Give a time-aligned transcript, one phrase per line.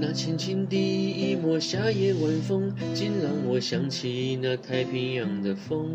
[0.00, 5.90] 那轻轻的一抹夏夜晚风，竟让我想起那太平洋的风。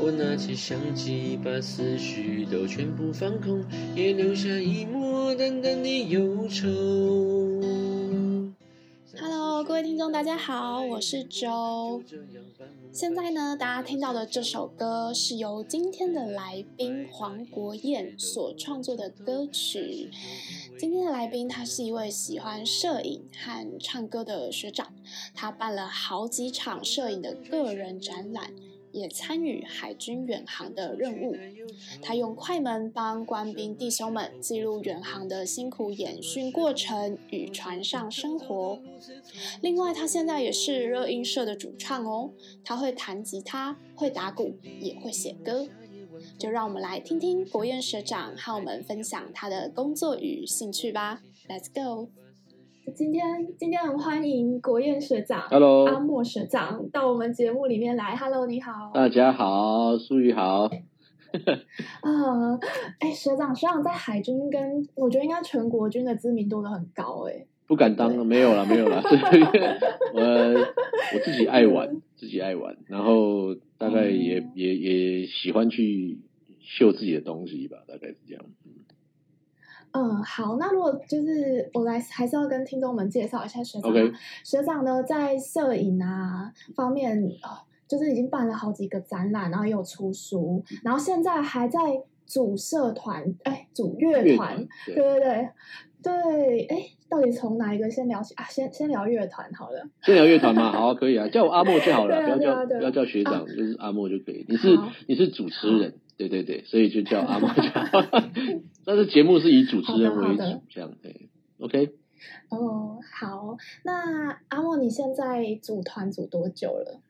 [0.00, 3.62] 我拿起相机，把思绪都全部放空，
[3.94, 7.33] 也留下一抹淡淡的忧愁。
[10.14, 12.00] 大家好，我是周。
[12.92, 20.08] 现在呢，大家听到的这首歌是由今天的来宾黄国彦所创作的歌曲。
[20.78, 24.94] 今天的来宾他是一位喜欢摄影和唱歌的学长，
[25.34, 28.52] 他办了好几场摄影的个人展览。
[28.94, 31.36] 也参与海军远航的任务，
[32.00, 38.80] 他用快门帮官兵弟兄们记录远航的辛苦演训过程与船上生活。
[39.60, 42.30] 另外，他现在也是热音社的主唱哦，
[42.64, 45.66] 他会弹吉他，会打鼓，也会写歌。
[46.38, 51.20] 就让我们来听听国彦学长和我们分享他的工作与兴趣吧。
[51.48, 52.23] Let's go。
[52.92, 53.22] 今天
[53.56, 58.14] 今天很欢迎国彦学长，Hello，阿莫学长到我们节目里面来。
[58.14, 60.64] Hello，你好，大家好，淑宇好。
[60.64, 60.70] 啊，
[63.00, 67.46] 哎，学长，学长在海军跟我觉得应该全国军的知名度都很高哎。
[67.66, 69.02] 不敢当了，没有了，没有了。
[70.12, 76.18] 我我自己爱玩，自己爱玩，然后大概也、嗯、也也喜欢去
[76.60, 78.44] 秀自己的东西吧，大概是这样。
[79.96, 83.92] 嗯，好，那如果就是我来，还是要跟听众们介绍一下学长。
[84.42, 87.50] 学长呢，在摄影啊方面，呃，
[87.86, 91.78] 就是已经办了好几个展览，然后也有出书，然后现在还在
[92.26, 95.48] 组社团，哎，组乐团，对对对
[96.02, 96.76] 对，哎，
[97.08, 98.42] 到底从哪一个先聊起啊？
[98.50, 99.88] 先先聊乐团好了。
[100.02, 100.72] 先聊乐团吗？
[100.72, 104.44] 好，可以啊，叫我阿莫就好了， 不要叫不要叫学长，就是阿莫就可以。
[104.48, 105.94] 你是你是主持人。
[106.16, 107.64] 对对对，所以就叫阿莫讲，
[108.84, 111.90] 但是节目是以主持人为主，这样对，OK。
[112.50, 117.02] 哦，好，那阿莫，你现在组团组多久了？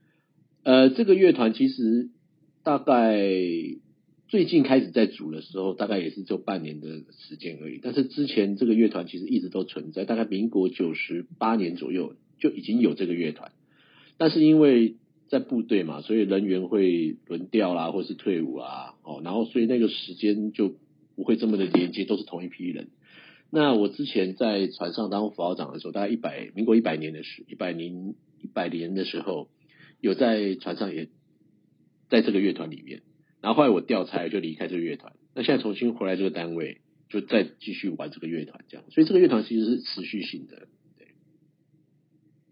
[0.65, 2.11] 呃，这个乐团其实
[2.63, 3.21] 大概
[4.29, 7.79] 最近开始在组的时候，大概也是就半年的时间而已。
[7.83, 13.53] 但是之前这个乐团其实一直都存在，大概民国九十八年左右就已经有这个乐团，
[14.17, 14.97] 但是因为
[15.29, 20.75] 在部队嘛，所以人员会轮调啦，或是退伍啦，哦，然后所以那个时间就
[21.17, 22.89] 不会这么的连接，都是同一批人。
[23.51, 29.49] 那我之前在船上当副导长的时候，大概一百民国一百年的时，一百年一百年的时候，
[30.01, 31.09] 有在船上也
[32.09, 33.03] 在这个乐团里面。
[33.41, 36.81] 然后后来我调差就离开这个乐团，那现在重新回来这个单位，
[37.11, 38.85] 就再继续玩这个乐团这样。
[38.91, 40.67] 所以这个乐团其实是持续性的，
[40.99, 41.09] 对。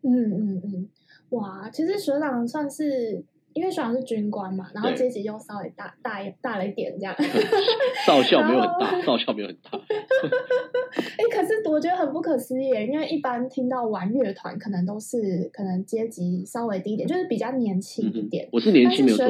[0.03, 0.89] 嗯嗯嗯。
[1.31, 3.25] 哇，其实学长算是，
[3.55, 7.15] 因为学长是军官嘛，然后阶级又稍微大大大了一点这样。
[8.07, 9.79] 少校没有很大，少校没有很大。
[9.79, 18.47] 哎、欸，可是我觉得很不可思议，因为一般听到玩乐团，可能都是可能阶级稍微低一点，就是比较年轻一点。
[18.47, 19.27] 嗯、我是年轻没有错。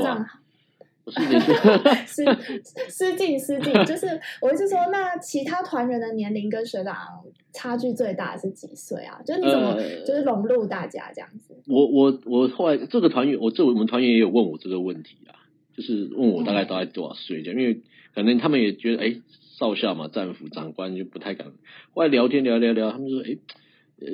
[1.04, 1.54] 我是年轻，
[2.06, 2.24] 失
[2.88, 4.06] 失敬失敬，就是
[4.40, 6.94] 我是说，那其他团员的年龄跟学长
[7.52, 9.20] 差距最大是几岁啊？
[9.26, 9.74] 就是你怎么
[10.06, 11.54] 就是融入大家这样子？
[11.54, 15.34] 呃、我我我后来这个团员，我这我们团员也有问我这个问题啊，
[15.76, 17.80] 就是问我大概大概多少岁这样，因为
[18.14, 19.16] 可能他们也觉得哎
[19.58, 21.48] 少校嘛，战俘长官就不太敢。
[21.94, 23.38] 后来聊天聊聊聊，他们说哎
[24.00, 24.06] 呃，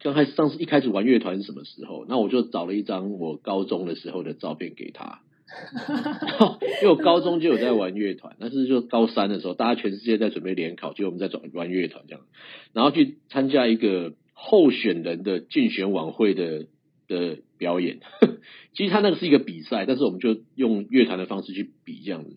[0.00, 2.06] 刚开始上次一开始玩乐团是什么时候？
[2.08, 5.20] 那我就找了一张我高中的时候的照片给他。
[6.82, 12.24] 因为我高中就有在玩乐团，但是就高三的时候，大家全世界在准备联考，就我们在转玩乐团这样，
[12.72, 16.66] 然后去参加一个候选人的竞选晚会的
[17.08, 18.00] 的表演。
[18.74, 22.36] 其实他那个是一个比赛，但是我们就用乐团的方式去比这样子。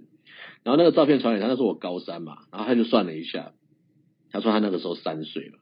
[0.63, 3.53] 然后那个照片传给他，那时候我高三嘛，然后他就算了一下，
[4.31, 5.59] 他说他那个时候三岁了。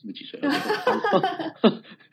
[0.00, 0.40] 是不是几岁？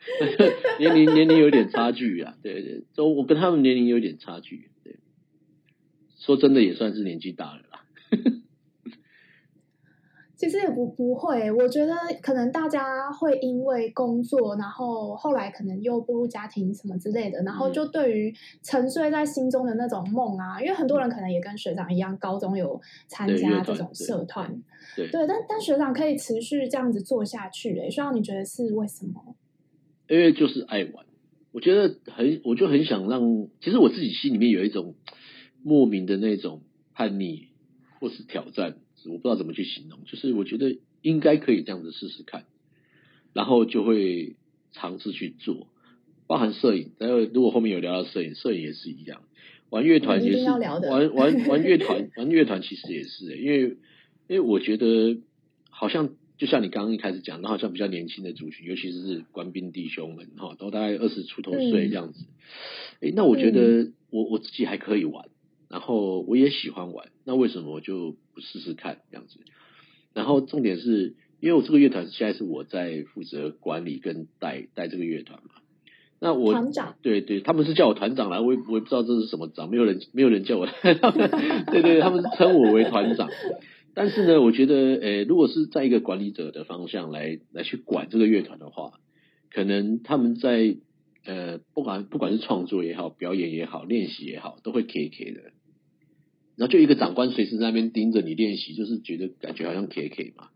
[0.78, 4.96] 年龄年龄有点差距啊，对对，就我跟他们年龄有点差距，对，
[6.18, 7.84] 说真的也算是年纪大了啦。
[10.36, 24.50] 其实也不不会，我觉得可能大家会因为工作，然后后来可能又步入家庭什么之类的，然后就对于沉睡在心中的那种梦啊，因为很多人可能也跟学长一样，高中有参加这种社团，
[24.96, 29.36] 对，对，但但学长可以持续这样子做下去，欸，哎，学长你觉得是为什么？
[30.10, 31.06] 因为就是爱玩，
[31.52, 34.96] 我觉得很，我就很想让，其实我自己心里面有一种
[35.62, 36.62] 莫名的那种
[36.94, 37.46] 叛逆
[38.00, 38.76] 或是挑战。
[39.06, 42.44] 我不知道怎么去形容，就是我觉得应该可以这样子试试看，
[43.32, 44.36] 然后就会
[44.72, 45.68] 尝试去做，
[46.26, 46.90] 包含摄影。
[46.98, 49.22] 然后如果后面有聊到摄影，摄影也是一样，
[49.70, 50.44] 玩乐团也是，
[50.90, 53.60] 玩玩玩乐团，玩乐团其实也是，因为
[54.28, 55.18] 因为我觉得
[55.70, 56.10] 好像
[56.40, 62.24] 就像你刚刚一开始讲，的好像比较年轻的族群，尤其是是官兵弟兄们哈，都大概二十出头岁这样子。
[63.02, 65.26] 哎、嗯，那我觉得我我自己还可以玩，
[65.68, 69.38] 然后我也喜欢玩，那为什么我就不试试看这样子？
[70.14, 75.50] 然后重点是因为我这个乐团现在是我在负责管理跟带带这个乐团嘛。
[76.20, 80.66] 那我团长对对，他们是叫我团长来，我也我也不知道这是什么长，没有人没有人叫我，
[81.70, 83.28] 对对，他们是称我为团长。
[83.94, 88.92] 但是呢，我觉得，呃，如果是在一个管理者的方向来来去管这个乐团的话，
[89.52, 90.76] 可能他们在
[91.26, 95.40] 呃，不管不管是创作也好，表演也好，练习也好，都会 K K 的。
[96.56, 100.48] 然后就一个长官随时在那边盯着你练习，就是觉得感觉好像 K K 嘛。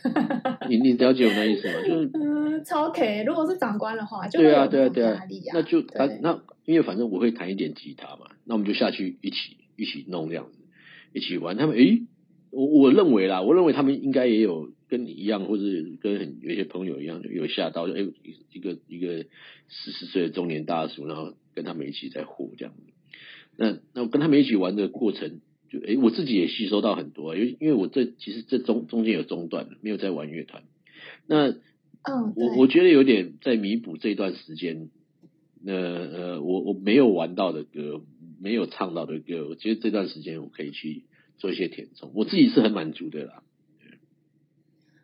[0.70, 1.82] 你你了解我那意思吗？
[1.86, 3.24] 就是嗯，超 K。
[3.24, 10.58] 如果是长官的话，就对啊对啊对啊，对啊那就他那因为反正我会弹一点吉他嘛，那我们就下去一起一起弄这样子，
[11.12, 11.56] 一起玩。
[11.56, 12.02] 他们诶，
[12.50, 15.62] 我我认为啦，我认为他们应该也有跟你一样，或者
[16.00, 18.06] 跟很有些朋友一样，有吓到，就诶
[18.52, 19.24] 一个一个
[19.68, 22.82] 四十岁的中年大叔，然后跟他们一起在活这样子。
[23.56, 25.40] 那那我跟他们一起玩的过程。
[25.72, 30.64] 就哎、欸，我自己也吸收到很多，因为因为我这其实这中中间有中断了，没有在玩乐团。
[31.28, 34.90] 那嗯，我我觉得有点在弥补这段时间，
[35.62, 38.02] 那呃，我我没有玩到的歌，
[38.42, 41.04] 没有唱到的歌，我觉得这段时间我可以去
[41.40, 43.42] 做一些填充，我自己是很满足的啦。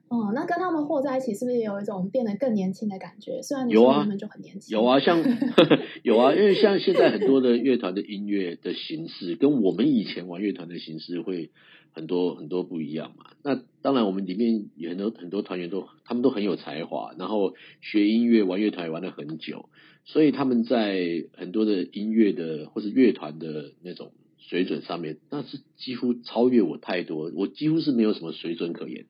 [0.09, 3.43] 哦，那跟他们和在一起，是不是也有一种变得更年轻的感觉？
[3.43, 5.31] 虽然你有啊，他们就很年轻，有啊，像呵
[5.67, 11.51] 呵有啊，因为像现在很多的乐团的音乐的形式，跟我们以前玩乐团的形式会
[11.91, 13.33] 很多很多不一样嘛。
[13.43, 19.69] 那当然，我们里面有很多很多团员都，他们都很有才华，然后学音乐、玩乐团也玩了很久，
[20.05, 24.13] 所以他们在很多的音乐的或是乐团的那种
[24.49, 29.07] 水准上面，那是几乎超越我太多，我几乎是没有什么水准可言。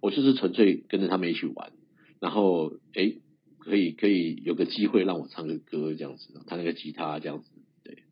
[0.00, 1.72] 我就是纯粹跟着他们一起玩，
[2.20, 3.14] 然后哎，
[3.58, 7.50] 可以可以有个机会让我唱个歌这样子，弹那个吉他这样子，
[7.82, 8.04] 对。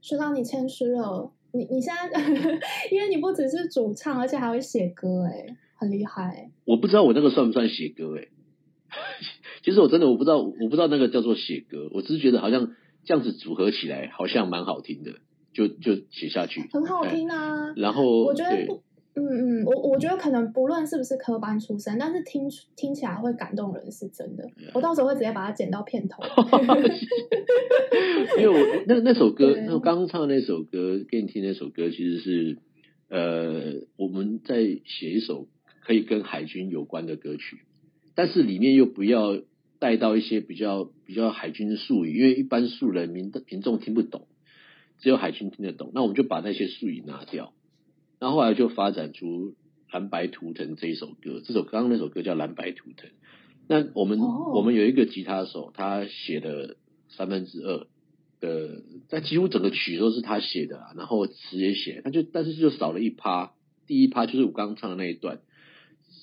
[0.00, 2.08] 说到，你谦虚了，你你现在
[2.90, 6.50] 因为你不只是主唱，而且还会写歌，哎，很厉害。
[6.64, 8.28] 我不知道我那个算不算写歌，哎，
[9.62, 15.20] 其实我真的我不知道，我不知道那个叫做写歌，我只是觉得好像这样子组合起来好像蛮好听的，
[15.56, 17.72] 就就写下去，很好听啊。
[17.76, 18.82] 然后我觉得不。
[19.18, 19.24] 嗯
[19.62, 24.46] 嗯，我我觉得可能不论是不是科班出身，但是听听起来会感动人是真的。
[24.74, 26.22] 我到时候会直接把它剪到片头。
[28.38, 32.58] 因为我那那首歌，那我刚刚唱的那首歌给你听那首歌，其实是
[33.08, 35.48] 呃我们在写一首
[35.86, 37.60] 可以跟海军有关的歌曲，
[38.14, 39.40] 但是里面又不要
[39.78, 44.26] 带到一些比较比较海军的术语，因为一般素人民民众听不懂，
[44.98, 45.90] 只有海军听得懂。
[45.94, 47.52] 那我们就把那些术语拿掉。
[48.20, 49.54] 那后后来就发展出
[49.90, 53.10] 蓝白图腾这一首歌，这首刚刚那首歌叫蓝白图腾。
[53.68, 54.56] 那我们、oh.
[54.58, 56.76] 我们有一个吉他手，他写了
[57.08, 57.86] 三分之二
[58.40, 63.54] 的，但几乎整个曲都是他写的，然后词也写，他就但是就少了一趴，
[63.86, 65.40] 第一趴就是我刚刚唱的那一段，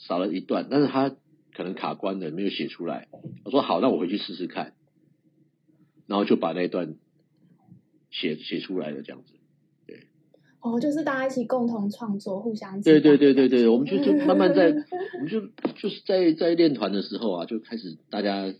[0.07, 1.09] 少了一段，但是他
[1.53, 3.07] 可能卡关了，没有写出来。
[3.43, 4.73] 我说好，那我回去试试看，
[6.07, 6.95] 然后就把那一段
[8.13, 9.33] 写写出来的，这样子。
[9.87, 9.97] 对
[10.61, 15.41] 哦，就是大家一起共同创作，互相对对对对对，我们就就 慢慢在，我们就
[15.75, 18.53] 就是在在练团的时候啊，就开始大家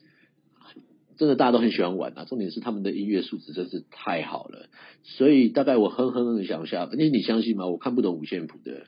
[1.16, 2.25] 真的大家都很喜欢玩啊。
[2.25, 4.68] 重点是他们的音乐素质真是太好了，
[5.04, 7.68] 所以大概我哼哼哼想一下，那你相信吗？
[7.68, 8.87] 我看不懂五线谱的。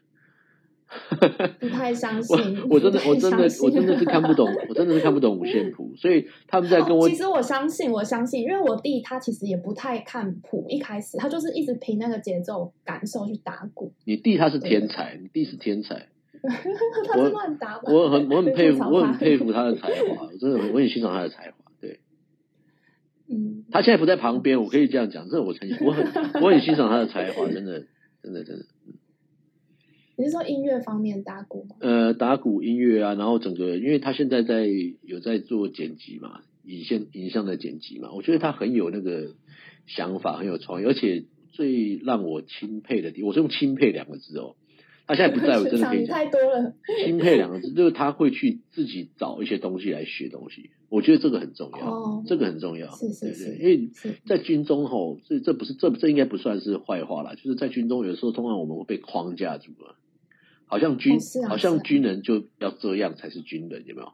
[1.59, 2.37] 不太相信，
[2.69, 7.09] 我，我真的我真的我真的是看不懂， 我真的是看不懂五线谱，所以他们在跟我。
[7.09, 13.91] 其实我相信，我相信，因为我弟他其实也不太看谱，一开始他就是一直凭那个节奏感受去打鼓。
[14.05, 16.07] 你弟他是天才，你弟是天才，
[16.43, 18.03] 他是乱打我。
[18.05, 21.57] 我很我很佩服，我很佩服他的才华，我真的我很欣赏他的才华。
[21.81, 21.99] 对，
[23.27, 26.05] 嗯，他现在不在旁边，我可以这样讲，这我很我很
[26.43, 27.85] 我很欣赏他的才华，真的
[28.21, 28.65] 真的真的。
[30.17, 31.75] 你是说音乐方面打鼓吗？
[31.79, 34.65] 呃，打鼓音乐啊，然后整个，因为他现在在
[35.01, 39.33] 有在做剪辑嘛，影像影像的剪辑嘛，我觉得他很有那个
[39.87, 44.55] 想法，很有创意，而且最让我钦佩的地，我是用钦佩两个字哦，
[45.05, 46.73] 他现在不在，我 真的可以讲太多了。
[47.03, 53.89] 钦佩两个字，就是他会去自己找一些东西来学东西，我觉得这个很重要，哦、这个很重要，是是是，对对，因为
[54.25, 59.95] 在军中吼，这这不是这这应该不算是坏话啦，就是在军中有时候通常我们会被框架住了。
[60.67, 64.13] 好像军、哦啊、好像军人就要这样才是军人，有没有？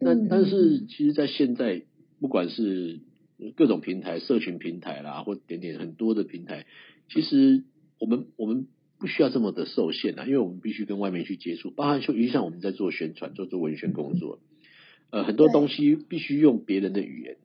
[0.00, 1.82] 那但，但是其实，在现在，
[2.20, 3.00] 不管是
[3.56, 6.66] 各种平台、社群平台啦，或点点很多的平台，
[7.08, 7.64] 其实
[7.98, 8.66] 我们我们
[8.98, 14.40] 不需要这么的受限啊，因为我们必须跟外面去接触，包含就尤其像我们在做宣传、做做文宣工作，
[15.10, 17.36] 呃，很多东西必须用别人的语言，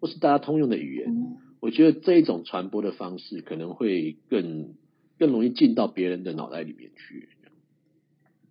[0.00, 1.08] 或是大家通用的语言。
[1.08, 4.74] 嗯、我觉得这一种传播的方式可能会更
[5.18, 7.28] 更容易进到别人的脑袋里面去。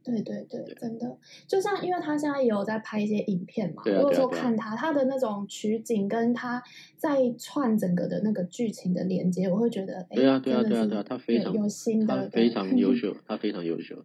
[0.04, 1.18] 对对对，真的，
[1.48, 6.62] 就像因为他现在也有在拍一些影片嘛，如果说看他他的那种取景跟他
[6.98, 14.04] 在串整个的那个剧情的连接，我会觉得，对啊对啊对啊对啊，他非常有心的，非常优 秀，他非常优秀。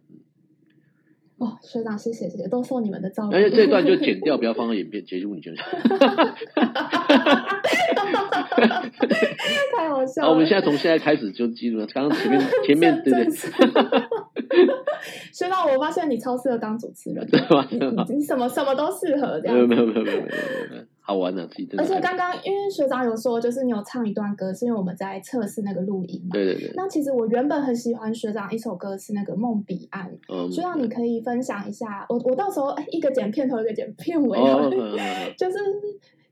[1.39, 3.33] 哦，学长，谢谢谢谢，都受你们的照顾。
[3.33, 5.51] 而且这段就 剪掉，不要放到影片结束，你就。
[9.75, 10.27] 太好笑了。
[10.27, 13.29] 好，我们现在从现在开始就记录了，刚刚前面前面对对。
[15.31, 17.65] 学长，我发现你超适合当主持人，对吧？
[18.09, 19.55] 你什么什么都适合，这样。
[19.55, 20.25] 没有没有没有没有没
[20.75, 21.41] 有，好玩的，
[21.77, 26.29] 而且刚刚因为学长有说，就是你有唱一段歌，是因为我们在测试那个录音嘛。
[26.33, 26.71] 对对对。
[26.75, 30.15] 那其实我原本很喜欢学长一首歌，是那个《梦彼岸》。
[30.53, 34.37] 学长，你可以分享一下，我我到时候哎，一个剪片头，一个剪片尾，
[35.35, 35.57] 就是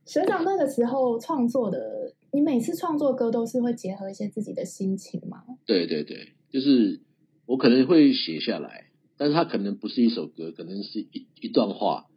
[0.05, 5.43] 学长那个时候创作的，你每次创作歌都是会结合一些自己的心情吗？
[5.65, 7.01] 对对对，就是。
[7.47, 12.07] 我可能会写下来，但是它可能不是一首歌，可能是一一段话，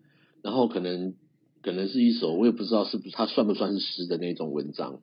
[0.43, 1.15] 然后可能
[1.63, 5.01] 可能是一首，我也不知道是不是它算不算是诗的那种文章。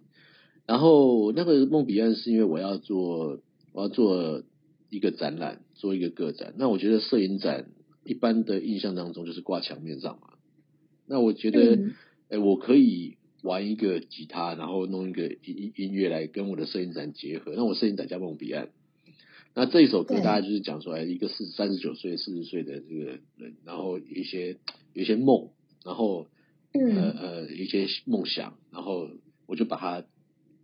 [0.65, 3.39] 然后那个梦彼岸是因为我要做
[3.73, 4.43] 我要做
[4.89, 6.53] 一个展览，做一个个展。
[6.57, 7.67] 那我觉得摄影展
[8.03, 10.29] 一般的印象当中就是挂墙面上嘛。
[11.05, 11.93] 那我觉得，嗯、
[12.29, 17.53] 诶我可以玩一个吉他，然后弄一个音音乐来跟我的摄影展结合。
[17.55, 18.69] 那我摄影展叫梦彼岸。
[19.55, 23.05] 那这一首歌大概就是讲出来一个四三十九岁、四十岁的这个
[23.37, 24.57] 人，然后一些
[24.93, 25.49] 有一些梦，
[25.85, 26.27] 然后
[26.79, 29.09] 呃呃一些梦想，然后
[29.45, 30.03] 我就把它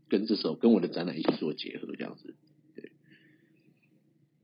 [0.09, 2.35] 跟这首跟我的展览一起做结合，这样子。
[2.75, 2.91] 对，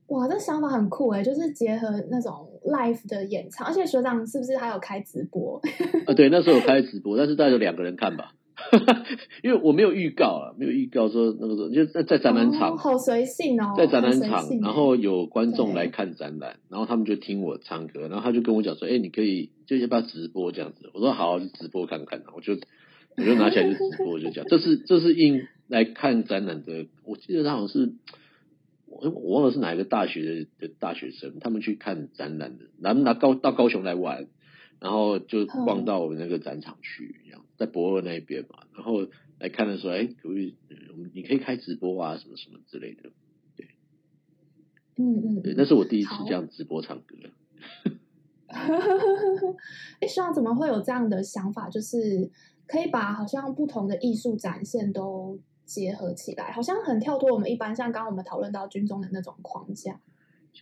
[0.08, 5.62] 哇，这想法很酷哎，就是结合那种 live 的演唱，而且学长是不是还有开直播？
[6.08, 8.34] 啊，对，那时候有开直播，但是大概有两个人看吧。
[9.44, 20.90] 因为我没有预告啊，没有预告说那个时候就在在展览场，哦，好随性哦，在展览场，然后有观众来看展览，然后他们就听我唱歌，然后他就跟我讲说，哎，你可以就要不要直播这样子？
[20.94, 22.54] 我说好，就直播看看，我就
[23.18, 27.94] 我就拿起来就直播，就讲 这是这是应来看展览的，我记得他好像是
[28.88, 34.28] 我我忘了是哪一个大学的的大学生，他们去看展览的，然后拿高到高雄来玩。
[34.82, 38.64] 然后就逛到我们那个展场去，这样在博二那一边嘛。
[38.74, 39.06] 然后
[39.40, 40.56] 来看的时候，哎，可以，
[41.14, 43.12] 你可以开直播啊，什么什么之类的。
[43.56, 43.68] 对，
[44.96, 47.16] 嗯嗯，对，那是我第一次这样直播唱歌。
[50.00, 51.70] 哎，希望怎么会有这样的想法？
[51.70, 52.32] 就是
[52.66, 60.00] 可以把好像不同的艺术展现都结合起来，好像很跳脱我们一般像刚刚我们讨论到军中的那种框架。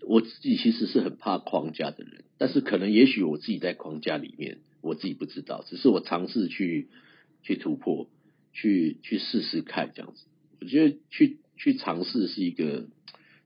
[0.05, 6.87] 我自己其实是很怕框架的人，但是可能也许我自己在框架里面，我自己不知道，只是我尝试去
[7.43, 8.09] 去突破，
[8.53, 10.25] 去去试试看这样子。
[10.59, 12.87] 我觉得去去尝试是一个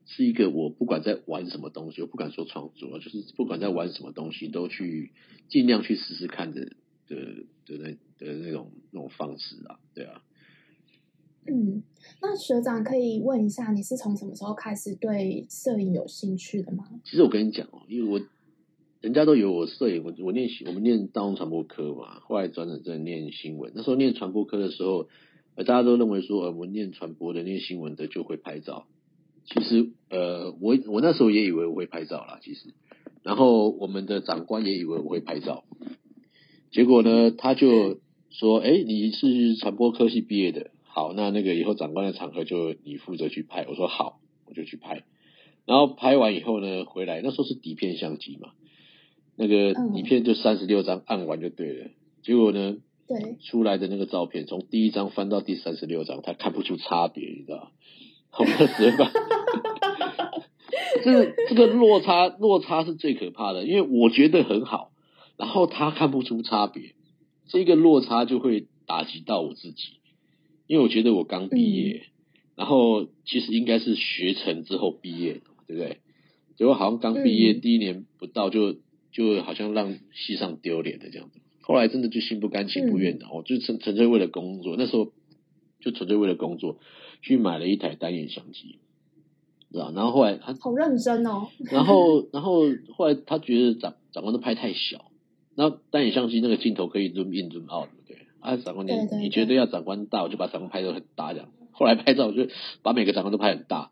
[0.05, 5.11] 是一个我不管在玩什么东西，我不敢说创作，就是不管在玩什么东西，都去
[5.49, 6.73] 尽量去试试看的
[7.07, 7.17] 的
[7.65, 10.23] 的那的那种那种方式啊，对啊。
[11.47, 11.81] 嗯，
[12.21, 16.87] 那学长可以问一下，你是从什么时候开始对摄影有兴趣的吗？
[17.03, 18.21] 其实我跟你讲哦，因为我
[19.01, 23.71] 人家都有我摄影，我我念我们念大众传播科嘛，后来转转正念新闻。
[23.75, 25.07] 那时候念传播科的时候，
[25.55, 28.85] 呃，大家都认为说，呃，我念传播的、念新闻的就会拍照。
[29.45, 32.75] 其实，呃，我我那时候也以为我会拍照啦，其实，
[33.23, 35.63] 然后我们的长官也以为我会拍照，
[36.71, 40.69] 结果呢，他就说，哎，你是传播科系毕业的。
[40.83, 43.65] 好，那那个以后长官的场合就你负责去拍。
[43.67, 45.03] 我说好，我就去拍。
[45.65, 48.49] 然后拍完以后呢，回来那时候是底片相机嘛，
[49.35, 51.89] 那个底片就三十六张，按完就对了。
[52.21, 57.71] 结果呢，对，出来的那个照片从第一张翻到第三十六张，他看不出差别，你知道？
[58.37, 59.05] 我那时候，
[61.03, 64.91] 这这个落差落差是最可怕的，因为我觉得很好，
[65.37, 66.93] 然后他看不出差别，
[67.47, 69.99] 这个落差就会打击到我自己。
[70.67, 72.11] 因为我觉得我刚毕业，嗯、
[72.55, 75.97] 然后其实应该是学成之后毕业的，对不对？
[76.55, 78.75] 结果好像刚毕业第一年不到就，
[79.11, 81.39] 就、好像让系上丢脸的这样子。
[81.61, 85.11] 后来真的就心不甘情不愿的，我、嗯、就纯纯粹为了工作，那时候
[85.79, 86.77] 就纯粹为了工作
[87.21, 88.79] 去买了一台单眼相机，
[89.71, 89.91] 知道？
[89.91, 91.47] 然后后来他好认真哦。
[91.71, 92.61] 然后 然后
[92.95, 95.11] 后来他觉得长长官都拍太小，
[95.55, 98.17] 然后单眼相机那个镜头可以 zoom in zoom out，对。
[98.39, 101.49] 啊，长官你，你你觉得要长官大，我就把长官拍得很大这样。
[101.71, 102.47] 后来拍照，我就
[102.81, 103.91] 把每个长官都拍很大。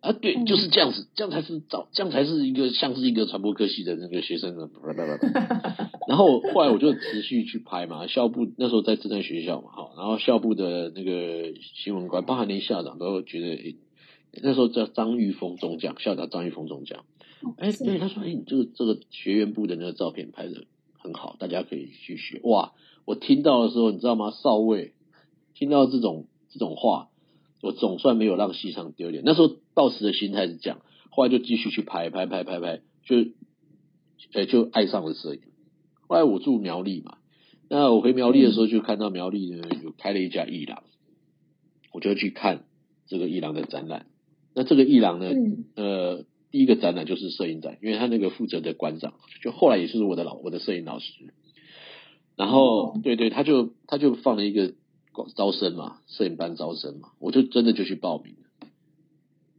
[0.00, 4.70] 啊，对，就是这样子，这样才是找，这样才是一个像是一个传播科系的那个学生的。
[6.08, 13.76] 然后后来我就持续去拍嘛，校部那时候在正在学校嘛，哈，然后校部的那个新闻官，包含连校长都觉得，诶
[14.42, 17.04] 那时候叫张玉峰中将，校长张玉峰中将，
[17.58, 20.64] 哎，对，他说，哎，你这个这个学院部的那个照片拍的
[20.98, 22.40] 很好，大家可以去学。
[22.44, 22.72] 哇，
[23.04, 24.30] 我听到的时候，你知道吗？
[24.30, 24.94] 少尉
[25.54, 27.09] 听到这种这种话。
[27.62, 29.22] 我总算没有让戏上丢脸。
[29.26, 33.16] 那时候抱持的心态是这样，后来就继续去拍拍拍拍拍，就，
[34.32, 35.42] 呃，就爱上了摄影。
[36.08, 37.18] 后来我住苗栗嘛，
[37.68, 40.82] 那我回苗栗的时候就看到苗栗呢有开了一家艺廊，
[41.92, 42.64] 我就去看
[43.06, 44.06] 这个艺廊的展览。
[44.54, 45.30] 那这个艺廊呢，
[45.74, 51.12] 呃，第一个展览就是摄影展，因为他那个负责的馆长，就后来也是我的老我的摄影老师。
[52.36, 54.72] 然后，对对，他就他就放了一个。
[55.34, 58.68] 招生嘛，摄影班招生嘛，我就真的就去报名了。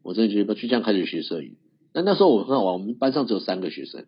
[0.03, 1.57] 我真的就去这样开始学摄影。
[1.93, 4.05] 那那时候我很好玩，我们班上只有三个学生，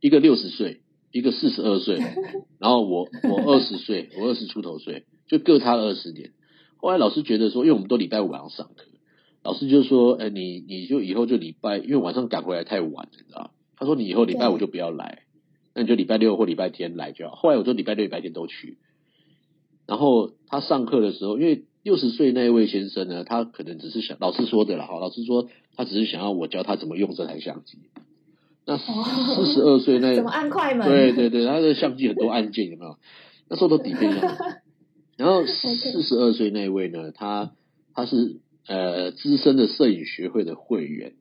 [0.00, 1.98] 一个六十岁，一个四十二岁，
[2.58, 6.30] 然后我我二十岁，我二十出头岁，就各差二十年。
[6.76, 8.84] 后来老师觉得说，因为我们都礼拜五晚上上课，
[9.42, 15.24] 老师就说：“哎，你你就以后就礼拜，因为晚上赶回来太晚，你知道？”他说：“你以后礼拜五就不要来，
[15.74, 18.78] 那你就礼拜六或礼拜天来就好。”后来我就礼拜六、礼拜天都去。
[19.92, 27.76] 然后他上课的时候，因为六十岁那一位先生呢，他可能只是想老师说的了哈，老师说他只是想要我教他怎么用这台相机。
[28.64, 30.88] 那四十二岁那怎么按快门？
[30.88, 32.96] 对对对，他的相机很多按键有没有？
[33.50, 34.42] 那时候都底片相机。
[35.18, 37.52] 然后四十二岁那一位呢，他
[37.92, 41.12] 他是呃资深的摄影学会的会员。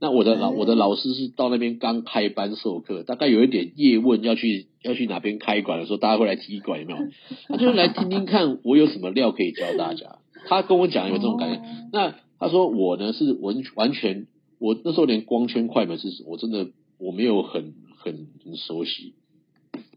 [0.00, 6.98] 那我的老我的老师是到那边刚开班授课，大概有一点叶问要去要去哪边开馆的时候，大家会来踢馆有没有？
[7.48, 10.18] 他就是来听听看我有什么料可以教大家。
[10.46, 11.62] 他跟我讲有这种感觉。
[11.92, 14.28] 那他说我呢是完完全，
[14.60, 19.14] 我那时候连光圈快门是我真的我没有很很很熟悉。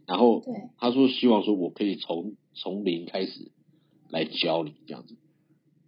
[0.08, 0.44] 然后
[0.80, 3.52] 他说希望说我可以从从零开始
[4.10, 5.16] 来教你这样子。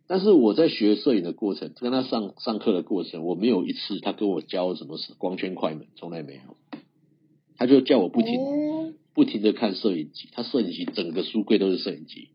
[0.07, 6.57] 但是我在学摄影的过程，跟他上上课的过程，我没有一次他跟我教什么光圈快门，从来没有。
[7.55, 12.29] 他就叫我不停不停的看摄影机，他摄影机整个书柜都是摄影机。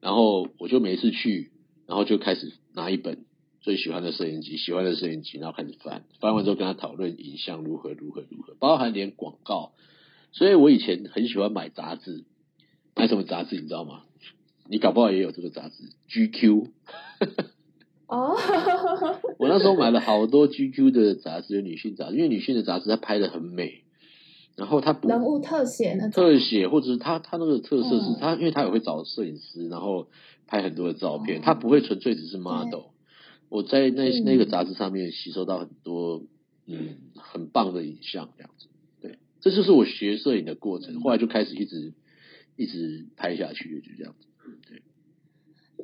[0.00, 1.50] 然后我就每次去，
[1.86, 3.24] 然后就开始拿一本
[3.60, 9.72] 最喜欢的摄影机，喜欢的摄影机，然后开始翻，翻完之后跟他讨论影像如何如何如何，包含连广告。
[10.32, 12.24] 所以我以前很喜欢买杂志，
[12.94, 14.02] 买什么杂志你知道吗？
[14.68, 16.68] 你搞不好也有这个杂志，GQ。
[18.06, 18.36] 哦，
[19.38, 23.82] 我那时候买了好多 GQ 的杂志，有女性杂志，因为女性的杂志它拍的很美，
[24.56, 30.08] 然后它人物特写那特写，或者是它它那个特色是它，因为它也会找摄影师，然后
[30.46, 32.92] 拍很多的照片，它不会纯粹只是 model。
[33.48, 36.22] 我在那那个杂志上面吸收到很多
[36.66, 38.66] 嗯很棒的影像，这样子，
[39.00, 41.94] 对，这就是我学摄影的过程，后来就开始一直
[42.56, 44.26] 一直拍下去，就这样子。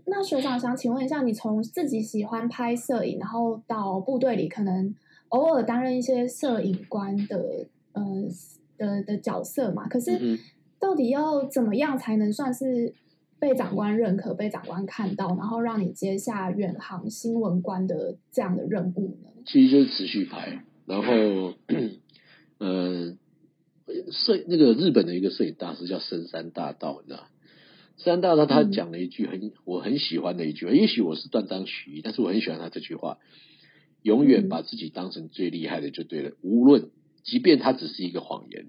[0.05, 4.95] 对，那学长想请问一下，你从自己喜欢拍摄影，然后到部队里可能
[5.29, 8.03] 偶尔担任一些摄影官的，呃
[8.77, 9.89] 的的角色嘛？
[9.89, 10.39] 可是
[10.79, 12.95] 到底要怎么样才能算是
[13.39, 19.31] 被长官认可、被长官看到，然后让你接下远航新闻官的这样的任务呢？
[19.47, 21.55] 其实就是持续拍，然后，
[22.59, 23.17] 呃，
[24.11, 27.27] 摄那个日本的一个摄影大师叫深山大道，你知道？
[28.03, 33.19] 三大他他讲了一句很我很喜欢的一句话，也许我是断章取义，但是我很喜欢他这句话：
[34.03, 36.91] 永远把自己当成最厉害的就对了，无论
[37.23, 38.67] 即便他只是一个谎言。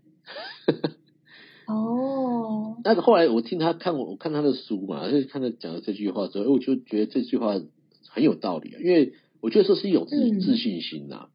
[1.68, 7.62] 哦， 但是后来我听他看我看他的书嘛，就看他讲了这句话之后，我就觉得这句话
[8.10, 11.30] 很有道理啊，因为我觉得这是一种自自信心呐、啊，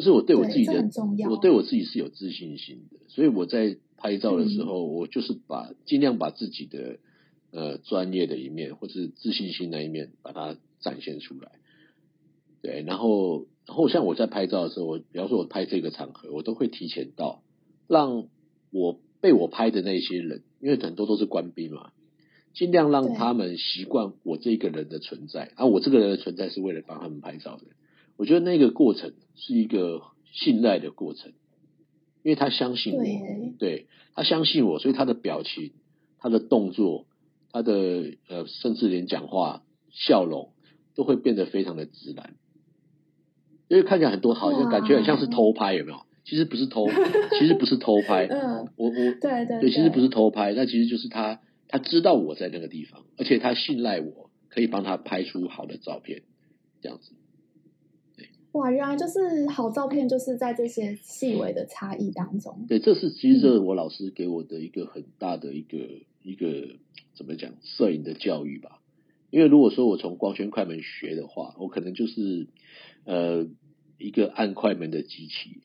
[0.00, 0.88] 就是我对我自己的
[1.28, 3.76] 我对我自己是有自信心的，所以我在。
[4.02, 6.96] 拍照的时候，我就是把尽量把自己的
[7.50, 11.52] 呃专业的一面，或是自信心那一面，把它展现出来。
[12.62, 17.42] 对，然后然后像我在拍照的时候，我比方说我拍这个场合，我都会提前到，
[17.88, 18.24] 让
[18.70, 21.90] 我被我拍的那些人，因为很多都是官兵嘛，
[22.54, 27.64] 尽量让他们习惯我这个人的存在，啊，我这个人的存在是为了帮他们拍照的。
[28.20, 31.32] 我觉得那个过程是一个信赖的过程。
[32.22, 35.72] 因为他相信我，对，对，他相信我，所以他的表情、
[36.18, 37.06] 他的动作、
[37.50, 37.72] 他的
[38.28, 40.52] 呃，甚至连讲话、笑容
[40.94, 42.34] 都会变得非常的自然。
[43.68, 46.00] 因为看起来很多好像感觉很像是偷拍，有没有？
[46.26, 46.86] 其实不是偷，
[47.38, 48.26] 其实不是偷拍。
[48.30, 56.20] 嗯，我我对对对，对，其实不是偷拍，那其实就是他他知道我在那个地方，而且他信赖我可以帮他拍出好的照片，
[56.82, 57.14] 这样子。
[58.52, 62.66] 哇，原来就是好照片，就是在这些细微的差异当中。
[62.68, 66.66] 对，这是其实我老师给我的一个很大的一个、嗯、一个
[67.14, 68.82] 怎么讲摄影的教育吧。
[69.30, 72.48] 因为如果说我从光圈快门学的话，我可能就是
[73.04, 73.46] 呃
[73.98, 75.60] 一个按快门的机器。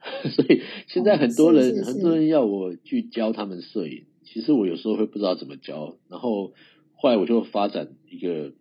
[0.30, 5.96] 所以现在很多人、很多人要我去教他们摄影，其实我有时候会不知道怎么教。
[6.08, 6.52] 然后
[6.94, 8.52] 后来我就发展一个。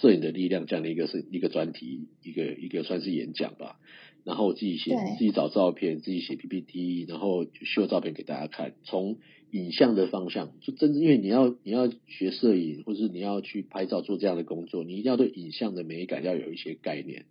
[0.00, 3.78] 摄影的力量这样的一个是一个专题，一个一个算是演讲吧。
[4.24, 8.74] 然后我自己写，自己找照片，自己写 PPT，然后就秀照片给大家看。
[8.84, 9.18] 从
[9.50, 17.26] 影像的方向，就真正因为你要你要学摄影，或是你要去拍照做这样的工作，你一定要对影像的美感要有一些概念。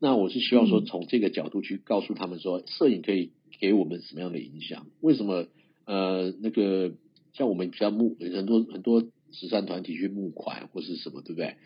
[0.00, 4.86] 那我是希望说，从这个角度去告诉他们说，摄影可以给我们什么样的影响？
[5.00, 5.46] 为什么？
[5.84, 6.92] 呃，那个
[7.34, 11.56] 像我们比较募很多很多慈善团体去募款或是什么，对不对？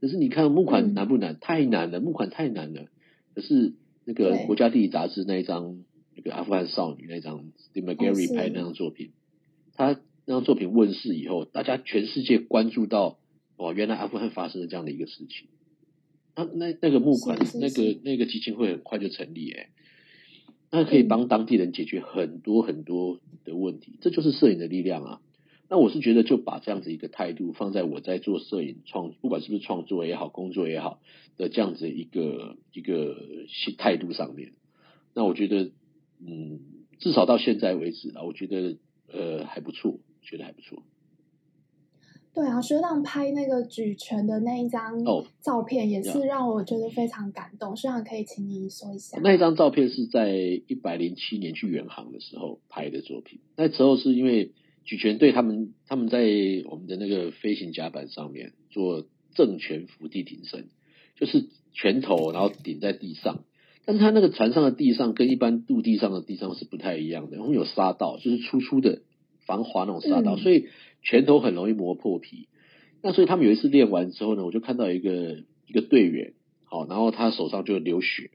[0.00, 1.34] 可是你看募款难不难？
[1.34, 2.86] 嗯、太难了，募款太难了。
[3.34, 5.84] 可是那个国家地理杂志那一张
[6.16, 9.10] 那个阿富汗少女那张 Steve McGarry 拍的那张作品，
[9.74, 13.18] 他那张作品问世以后，大家全世界关注到
[13.56, 15.48] 哦，原来阿富汗发生了这样的一个事情。
[16.34, 19.68] 那那那个募款那个那个基金会很快就成立诶，
[20.70, 25.20] 那可以帮当地人解决很多很多的问题，这就是摄影的力量啊。
[25.72, 31.00] 那我是觉得，就把这样子一个态度放在我在做摄影创，不管是不是创作也好，工作也好
[31.36, 33.16] 的这样子一个一个
[33.78, 34.50] 态度上面。
[35.14, 35.70] 那我觉得，
[36.26, 36.58] 嗯，
[36.98, 38.78] 至少到现在为止啊，我觉得
[39.12, 40.82] 呃还不错，觉得还不错。
[42.34, 45.04] 对啊，学长拍那个举拳的那一张
[45.40, 47.76] 照片，也是让我觉得非常感动。
[47.76, 48.08] 学长、oh.
[48.08, 50.34] 可以请你说一下，那一张照片是在
[50.66, 53.38] 一百零七年去远航的时候拍的作品。
[53.56, 54.50] 那时候是因为。
[54.84, 56.24] 举拳队他们他们在
[56.64, 60.68] 我们的那个飞行甲板上面做正拳伏地挺身，
[61.16, 63.44] 就是拳头然后顶在地上，
[63.84, 69.02] 但是他那个船上的地上跟一般陆地上的地上是不太一样的，我们有沙道，就是粗粗的
[69.46, 70.66] 防滑那种沙道，所以
[71.02, 72.48] 拳头很容易磨破皮。
[73.02, 78.30] 那所以他们有一次练完之后呢，我就看到一个一个队员，好，然后他手上就流血，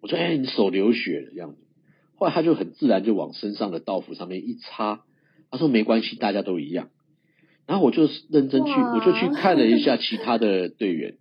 [0.00, 1.58] 我说：“哎，你手流血的样子。”
[2.16, 5.02] 后来他就很自然就往身上的道服上面一擦。
[5.50, 6.88] 他说没关系，大家都一样。
[7.66, 11.14] 然后我就认真去，我就去看了一下其他的队员，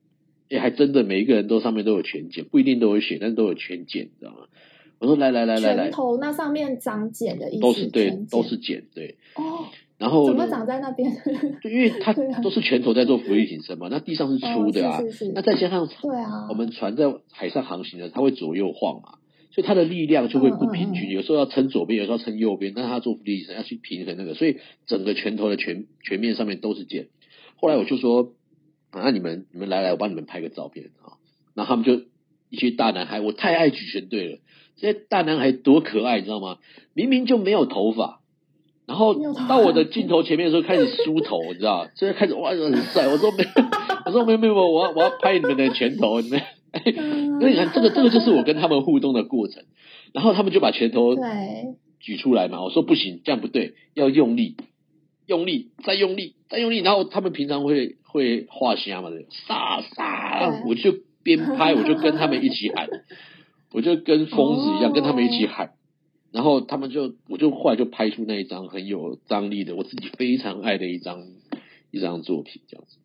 [0.48, 4.48] 也还真的每一个人都上面都有全茧，不一定都有血，但是都有全茧，你知道吗？
[5.00, 9.18] 我说来来来来来，拳头那上面长茧的意思，都是对，都是茧，对。
[9.36, 9.66] 哦。
[9.98, 11.10] 然后怎么长在那边？
[11.64, 12.12] 就因为他
[12.44, 19.20] 都是拳头在做浮力挺身嘛，那地上是粗的啊，哦、是是是那再加上对啊，我们船在海上航行的，它会左右晃嘛。
[19.56, 27.08] 所以它的力量就会不平均，有时候要撑左边，有时候要撑右边，但他做伏地挺身要去平衡那个，所以整个拳头的全全面上面都是茧。
[27.56, 28.34] 后来我就说，
[28.90, 31.16] 啊，那你们你们来来，我帮你们拍个照片啊。
[31.54, 32.06] 然后他们就
[32.50, 34.40] 一些大男孩，我太爱举拳队了，
[34.76, 36.58] 这些大男孩多可爱，你知道吗？
[36.94, 38.20] 明明就没有头发，
[38.86, 39.16] 然后
[39.48, 43.08] 到我的镜头前面的时候开始梳头，你知道，所以开始哇很帅。
[43.08, 43.46] 我说没，
[44.06, 46.42] 我说没有没有，我要我要拍你们的拳头，你们。
[46.86, 49.64] 因为你看，这个 这个就是我跟他们互动的过程，
[50.14, 51.16] 然后他们就把拳头
[52.00, 52.62] 举出来嘛。
[52.64, 54.58] 我说不行，这样不对，要用力，
[55.26, 56.80] 用力，再用力，再用力。
[56.80, 59.10] 然后他们平常会会画虾嘛，
[59.48, 62.88] 杀杀，我就边拍我就跟他们一起喊，
[63.72, 65.72] 我就跟疯子一样跟他们一起喊，
[66.32, 71.24] 然后他们就我就后来就拍出那一张很有张力的，我自己非常爱的一张
[71.92, 72.98] 一张作品，这样子。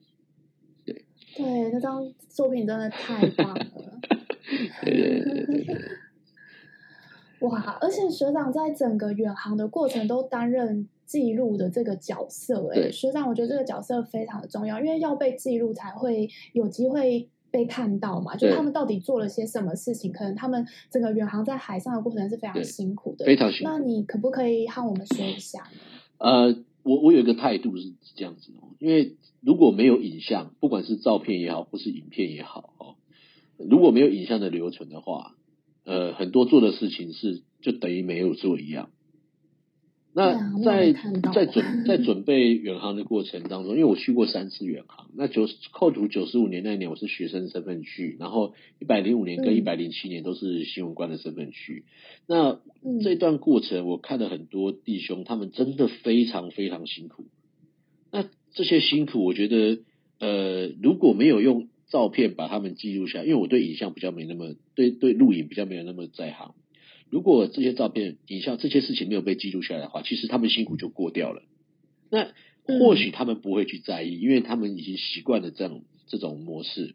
[1.36, 3.66] 对，那张作品真的太棒了。
[4.82, 5.76] 对对对对对。
[7.40, 7.78] 哇！
[7.80, 18.36] 而且学长在整个远航的过程都担任记录的这个角色，哎对，学长，我觉得这个角色非常的重要，因为要被记录才会有机会被看到嘛。
[18.36, 20.12] 就他们到底做了些什么事情？
[20.12, 23.72] 可能他们整个远航在海上的过程是非常辛苦的，非常辛苦。
[23.72, 25.80] 那你可不可以和我们说一下呢？
[26.18, 29.16] 呃，我我有一个态度是这样子哦，因为。
[29.42, 32.96] 如果没有影像，不管是照片也好，或是影片也好，哦，
[33.56, 35.34] 如果没有影像的留存的话，
[35.84, 38.90] 呃，很多做的事情是就等于没有做一样。
[40.12, 40.92] 那在
[41.32, 51.84] 在准在准备远航的过程当中，因为我去过三次远航，那九扣除九十五年那一年我是学生身份去，然后一百零五年跟一百零七年都是新闻官的身份去。
[52.26, 52.60] 那
[53.04, 57.26] 这段过程我看了很多弟兄，他们真的非常非常辛苦。
[58.10, 59.78] 那这些辛苦，我觉得，
[60.18, 66.54] 呃，如果没有用照片把他们记录下来，因为我对影像比较没那么对对录影比较没有那么在行。
[67.10, 71.42] 如果这些照片、影像这些事情没有被记录下来的话，其实他们辛苦就过掉了。
[72.10, 72.32] 那
[72.78, 76.94] 或许他们不会去在意，因为他们已经习惯了这样这种模式。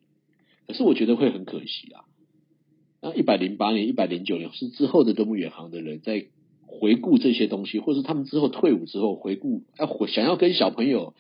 [0.68, 2.06] 可是我觉得会很可惜啊。
[3.02, 6.28] 那一百零八年、一百零九年是之后的多么远航的人在
[6.66, 11.14] 回顾这些东西，或是他们之后退伍之后回顾，要回想要跟小朋友，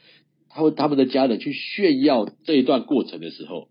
[0.55, 3.67] 他们他们的家人去炫耀这一段过程的时候，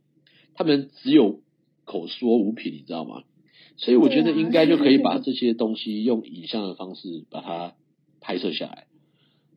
[0.54, 1.40] 他们只有
[1.86, 3.22] 口说无凭，你知道吗？
[3.78, 7.74] 所以我觉得应该就可以把这些东西用影像的方式把它
[8.20, 8.86] 拍摄下来。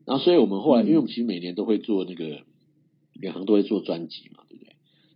[0.06, 2.40] 然后，所以我们后来，因为我们其实每年都会做那个
[3.20, 4.72] 远航都会做专辑嘛，对不对？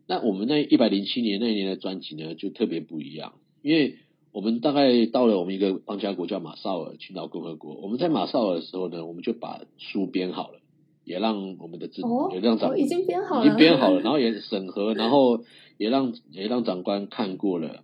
[0.07, 3.97] 那我们那一百零七年那一年的专辑呢，就特别不一样，因为
[4.33, 7.75] 我们大概到了我们一个邦交国叫马绍尔群岛共和国。
[7.75, 10.61] 我们在马绍尔的时候呢，我们就把书编好了，
[11.05, 15.45] 也让我们的长、哦、也让长官已经编好了，已经编好了， 然后也审核，然后
[15.79, 17.83] 也让也让长官看过了。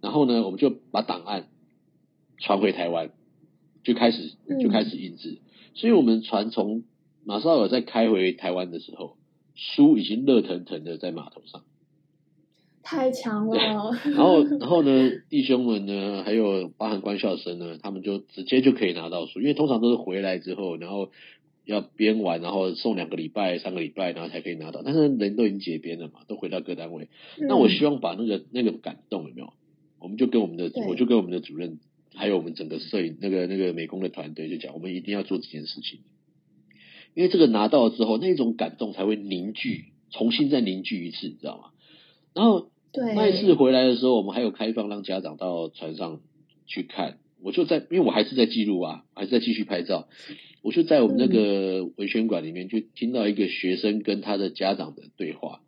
[0.00, 1.48] 然后呢，我们就把档案
[2.38, 3.10] 传回台湾，
[3.84, 5.30] 就开始就开始印制。
[5.30, 5.40] 嗯、
[5.74, 6.82] 所以，我们船从
[7.24, 9.16] 马绍尔在开回台湾的时候，
[9.54, 11.62] 书已经热腾腾的在码头上。
[12.82, 13.56] 太强了。
[13.56, 13.76] 然
[14.24, 21.10] 后，然后呢，弟兄们呢，还有包含官校生呢，他们就直接就可以拿到书，因为通常都是回来之后，然后
[21.64, 24.82] 要编完，然后送两个礼拜、三个礼拜，然后才可以拿到。
[24.82, 27.08] 但是人都已经结编了嘛，都回到各单位。
[27.38, 29.52] 嗯、那我希望把那个那个感动有没有？
[30.00, 31.78] 我们就跟我们的，我就跟我们的主任，
[32.14, 36.00] 还有我们整个摄影那个那个美工的团队就讲，我们一定要做这件事情，
[37.14, 41.64] 因为这个拿到了之后，那种感动才会凝聚，重新再凝聚一次，你知道吗？
[42.34, 46.20] 然后，对，那一次回来的时候，我们还有开放让家长到船上
[46.66, 50.08] 去看，我就在，因为我还是在记录啊，还是在继续拍照，
[50.62, 55.60] 我就在我们那个文宣馆里面，就听到一个学生跟他的家长的对话。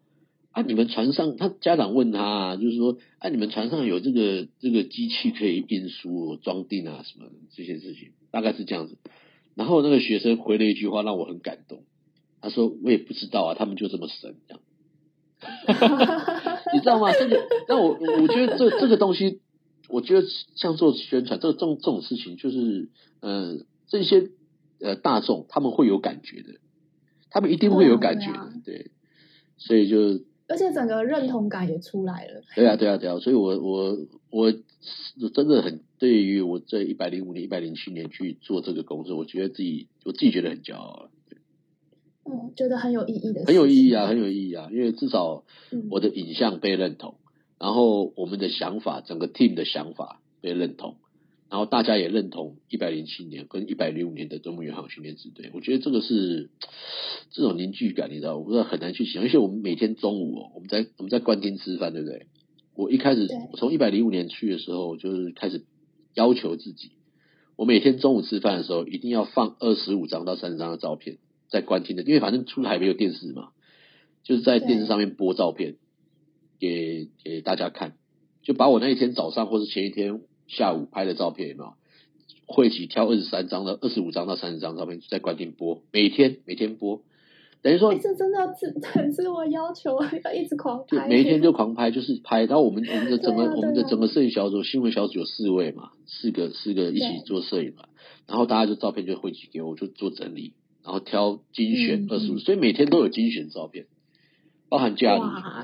[0.53, 0.63] 啊！
[0.63, 8.97] 你们船上，他家长问他，啊，就是说，啊，你们船上有这个这个机器可以印书、装订啊，什么这些事情，大概是这样子。
[9.57, 11.83] 然后那个学生回了一句话，让我很感动。
[12.41, 14.63] 他说：“我也不知道啊，他们就这么神，这样。
[16.73, 17.11] ”你知道吗？
[17.13, 19.41] 这个，那我我觉得这这个东西，
[19.89, 22.89] 我觉得像做宣传，这种这种事情，就是
[23.21, 24.31] 呃，这些
[24.81, 26.61] 呃大众他们会有感觉的，
[27.31, 28.91] 他们一定会有感觉的，哦，对，
[29.57, 30.25] 所以就。
[30.47, 32.43] 而且整个认同感也出来了。
[32.55, 33.97] 对啊，对啊，对啊，所以我我
[34.29, 34.53] 我
[35.33, 41.09] 真的很对于我这一百零五年、一百零七年去做这个工作，我觉得自己我自己觉得很骄傲。
[42.27, 43.43] 嗯，觉得很有意义的。
[43.47, 45.45] 很有意义啊，很有意义啊，因为至少
[45.91, 47.24] 我的影像被认同，嗯、
[47.59, 50.97] 然后我们的想法，整个 team 的想法被认同。
[51.51, 56.51] 然后大家也认同一百零七年跟一百零五年的敦睦远航训练支队，我觉得这个是
[57.31, 59.29] 这种凝聚感，你知道，我不知道很难去形容。
[59.29, 62.27] 而且我们每天中午哦，我们在我们在官厅吃饭，对不对？
[62.75, 65.65] 我一开始我从一百零五年去的时候，就是开始
[66.15, 66.91] 要求自己，
[67.55, 73.51] 我每天中午吃饭的时候一定要放二十五张到三十张的照片在官厅的，因为反正出海没有电视嘛，
[74.25, 75.77] 就是在电视上面播照片
[76.59, 77.95] 给给大家看，
[78.43, 80.21] 就把我那一天早上或是前一天。
[80.47, 81.73] 下午拍的照片有没有？
[82.47, 87.01] 会起挑二十三张到二十五张到三十张照片在官厅播，每天每天播，
[87.63, 92.45] 等于说这真的要自 很自我要求，要一直狂拍，每一天就狂拍，就是拍。
[92.45, 97.87] 然后我们我们的整个、啊啊、我们的整个摄影小组新闻小组有四位嘛，四个四个一起做摄影嘛，
[98.29, 100.53] 然后大家就照片就汇集给我，就做整理，
[100.85, 103.87] 然后挑精选二十五，所以每天都有精选照片。
[104.75, 105.21] 包含假日，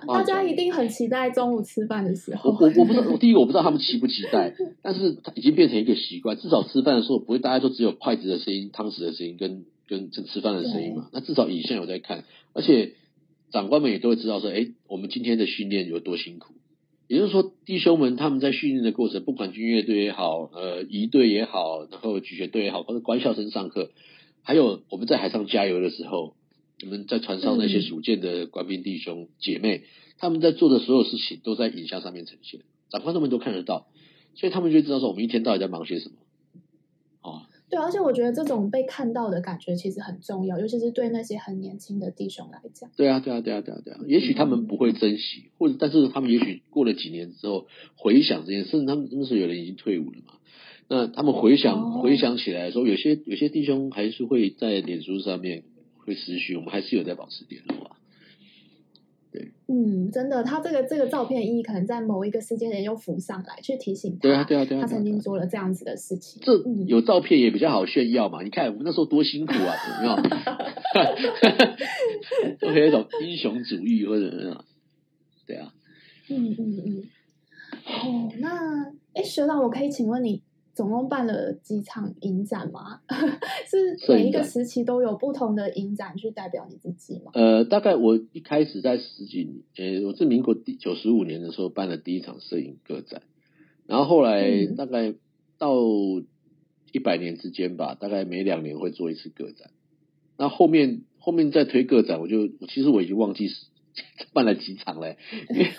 [0.07, 2.53] 大家一定很期待中午吃饭的时候。
[2.53, 6.37] 我我我不知道，我第一个我不知道他们期不期待，但是它已经变成一个习惯。
[6.37, 11.09] 至少吃饭的时候不会大家都只有筷子的声音、汤匙的声音跟跟吃饭的声音嘛。
[11.13, 12.93] 那至少影像有在看，而且
[13.51, 16.55] 长官们也都会知道说，哎，我们今天的训练有多辛苦。
[17.09, 23.91] 也就是说，弟兄们他们在训练的过程，不管军乐队也好，呃，仪队也好，然后举学队也好，或者官校生上课，
[24.45, 26.37] 还有我们在海上加油的时候。
[26.83, 29.83] 你们在船上那些属舰的官兵弟兄姐妹，嗯、
[30.19, 33.89] 他们在做的所有事情都在影像上面呈现，长官他们都看得到，
[34.35, 36.15] 所以他们就知道说我们一天到底在忙些什么。
[37.23, 42.91] 哦，对，而且我觉得这种被看到的感觉其实很重要，尤其是对那些很年轻的弟兄来讲。
[42.97, 44.01] 对啊，对啊，对啊，对啊，对啊。
[44.07, 47.67] 也许他们不会珍惜，嗯、或者但是他们也许过了几年之后
[47.97, 50.35] 回想这件事，甚至他们那时候有人已经退伍了嘛，
[50.89, 55.65] 那他们回想、哦、回想起来说，有些有些弟兄还是会在脸书上面。
[56.11, 57.97] 会持续，我们还是有在保持联络啊。
[59.33, 66.43] 对，嗯，真的，他这个这个照片意义可能在某一个时间点又浮上来，去提醒他，对啊，对啊，对啊，他曾经做了这样子的事情。
[66.45, 66.53] 这
[66.89, 68.43] 有照片也比较好炫耀嘛？
[68.43, 70.17] 你看我们那时候多辛苦啊，有没有？
[72.59, 74.65] 都有一种英雄主义或者什么样？
[75.47, 75.73] 对啊，
[76.29, 77.05] 嗯嗯嗯。
[77.87, 80.43] 哦，那哎，学长，我可以请问你？
[80.81, 83.03] 总共办了几场影展吗？
[83.69, 87.33] 是每一个时期都有不同的影展去代表你自己吗？
[87.35, 93.21] 呃，大概我一开始在十几年，呃，我是民国第九十五年的时候办了第一场摄影个展，
[93.87, 95.13] 然后后来大概
[95.59, 95.75] 到
[96.93, 99.69] 一百年之间吧，大概每两年会做一次个展。
[100.39, 103.67] 那后面后面再推个展，我就其实我已经忘记是
[104.33, 105.17] 办了几场嘞，
[105.51, 105.71] 因为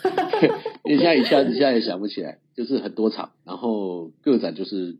[0.86, 3.32] 因为现在一下子一下也想不起来，就是很多场。
[3.46, 4.98] 然后个展就是，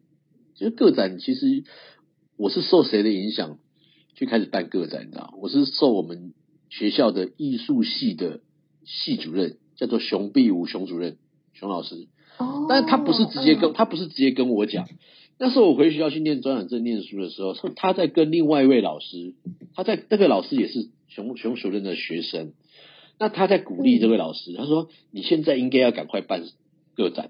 [0.56, 1.64] 就是个展其实
[2.38, 3.58] 我是受谁的影响
[4.16, 5.34] 去开始办个展，你知道？
[5.42, 6.34] 我是受我们
[6.70, 8.42] 学校的艺术系的
[8.86, 11.18] 系主任，叫做熊碧武熊主任
[11.54, 12.08] 熊老师。
[12.38, 14.88] 哦，但是他不是直接跟他不是直接跟我讲。
[15.38, 19.34] 那时候我回学校去念专场证念书的时候，他在跟另外一位老师，
[19.76, 22.54] 他在那个老师也是熊熊主任的学生，
[23.22, 26.44] 那他在鼓励这位老师，他说：“你现在应该要赶快办
[26.96, 27.30] 个展，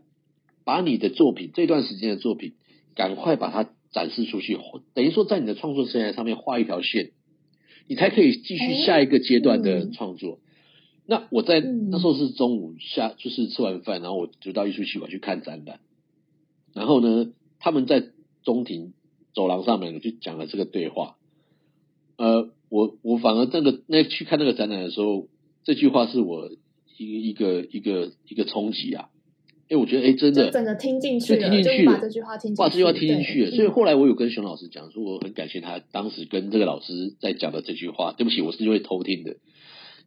[0.63, 2.54] 把你的作品这段时间的作品
[2.95, 4.58] 赶快把它展示出去，
[4.93, 7.12] 等于说在你的创作生涯上面画一条线，
[7.89, 10.39] 你才可以继续下一个阶段的创作。”
[11.06, 15.82] 那我在那时候是中午下，就是吃完饭，然后我就到艺术系馆去看展览，
[16.73, 18.01] 然后呢，他们在
[18.43, 18.93] 中庭
[19.34, 21.17] 走廊上面就讲了这个对话，
[22.15, 25.27] 呃，我我反而那个那去看那个展览的时候，
[25.63, 26.50] 这句话是我
[26.97, 29.10] 一个一个一个一个冲击啊！
[29.69, 33.52] 哎，我觉得哎，真的整个听进去了，就听进去了，把这句话听进去，把这句话听进去了。
[33.52, 38.12] 所以后来我有跟熊老师讲说，我很感谢他当时跟这个老师在讲的这句话。
[38.12, 39.38] 对不起，我是因为偷听的，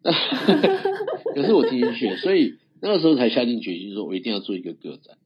[1.34, 5.16] 可是我听进去了，所以那个时候才下定决心说，我一定要做一个个展。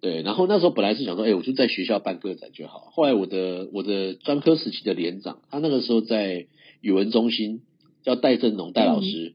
[0.00, 2.88] 对，然后那时候本来是想说，哎，我就在学校办个展就好。
[2.92, 6.46] 后来我的我的专科时期的连长，他那个时候在
[6.80, 7.60] 语文中心，
[8.08, 9.34] 叫戴振龙戴老师，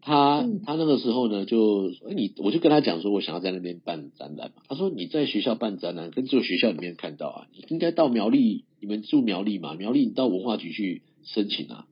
[0.00, 4.62] 他他那个时候呢就，哎你，我就跟他讲说，我想要在那边办展览嘛。
[4.66, 11.86] 他说你在学校办展览，跟只有学校里面看到啊，你应该到苗栗，你们住苗栗嘛，苗栗你到文化局去申请啊。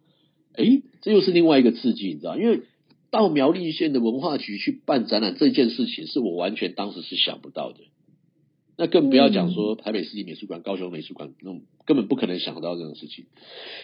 [0.55, 2.63] 哎，这又是另外一个刺激，你知道，因为
[3.11, 7.81] 到苗栗县的文化局去办展览这件事情，是我完全当时是想不到的。
[8.79, 13.27] 那更不要讲说台北市立美术馆、高雄美术馆那种根本不可能想到这种事情，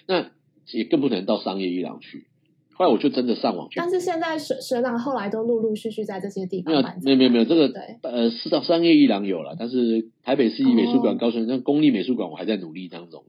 [0.07, 0.31] 那
[0.72, 2.27] 也更不可能到商业艺廊去。
[2.75, 3.75] 后来我就真的上网去。
[3.77, 6.98] 但是现在学学长后来都陆陆续续在这些地方办。
[7.03, 7.72] 没有没有没有这个
[8.03, 13.25] 呃，是到商业艺廊有了，但是台北市立美术馆、哦、高雄像公立美术馆我还在努力当中。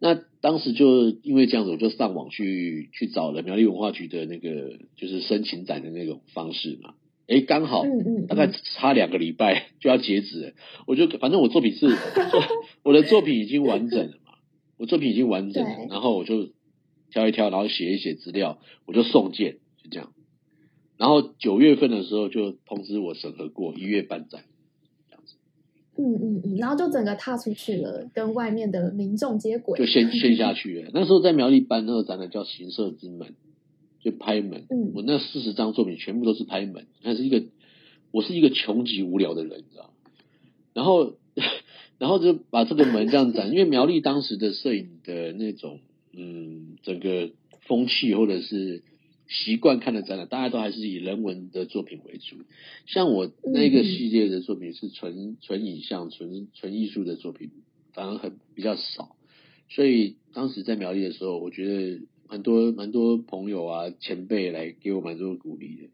[0.00, 6.94] 那当时就因为这样子，我就上网去去找了苗栗文化局的那个就是申请展的那种方式嘛。
[7.26, 7.84] 哎，刚好，
[8.28, 10.52] 大概差两个礼拜就要截止了，
[10.86, 11.88] 我就反正我作品是，
[12.84, 14.32] 我的作品已经完整了嘛，
[14.78, 16.50] 我作品已经完整了，然后我就
[17.10, 20.12] 挑一挑，然后写一写资料，我就送件，就这样。
[20.96, 24.44] 然后九月份的时候就通知我审核过，一月办展，
[25.08, 25.34] 这样子。
[25.96, 30.90] 嗯嗯嗯，然后就整个踏出去了，跟外面的民众接轨，就先先下去了。
[30.94, 33.28] 那时候在苗栗办那个展览叫《行色之门》。
[34.00, 36.86] 就拍门，嗯，我那四十张作品全部都是拍门。
[37.02, 37.42] 那是一个，
[38.12, 39.92] 我是一个穷极无聊的人，你知道？
[40.72, 41.16] 然后，
[41.98, 45.80] 然后就把这个门这样展，因为苗栗当时的摄影的那种，
[46.12, 47.30] 嗯，整个
[47.66, 48.82] 风气或者是
[49.28, 52.36] 习惯看的展览，大家都还是以人文的作品为主。
[52.86, 57.50] 像我那个系列的作品是纯纯影像、纯纯艺术的作品，
[57.92, 59.16] 反而很比较少。
[59.68, 62.00] 所以当时在苗栗的时候，我觉得。
[62.30, 65.88] 蛮多蛮多朋友啊，前辈来给我蛮多鼓励的。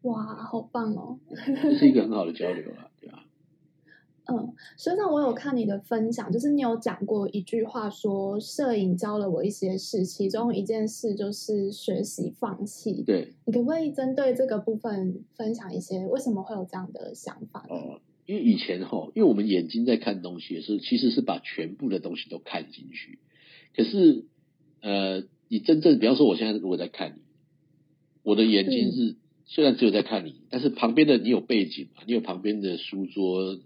[0.00, 1.18] 哇，好棒哦！
[1.62, 2.87] 这是一个很好的交流啊？
[4.30, 13.02] 嗯，实际上我有看你的分享，就是你有讲过一句话，说摄影教了我一些事，其中一件事就是学习放弃。
[13.04, 17.66] 对，你可不可以针对这个部分分享一些为什么会有这样的想法？
[17.70, 23.18] 嗯，因为以前哈，因为我们眼睛在看东西的时候，其实是把全部的东西都看进去，
[23.74, 24.26] 可是。
[24.80, 27.22] 呃，你真正比方说，我现在如果在看你，
[28.22, 33.58] 我的眼睛是虽然只有在看你，但是旁边的你有背景嘛，你有旁边的书桌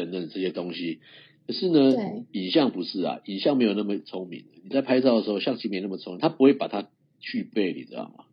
[0.00, 1.00] 等等这些东西。
[1.46, 1.92] 可是呢，
[2.32, 4.44] 影像不是啊，影像没有那么聪明。
[4.62, 8.24] 你在拍照的时候，相机没那么聪明，它不会把它去背，你知道吗？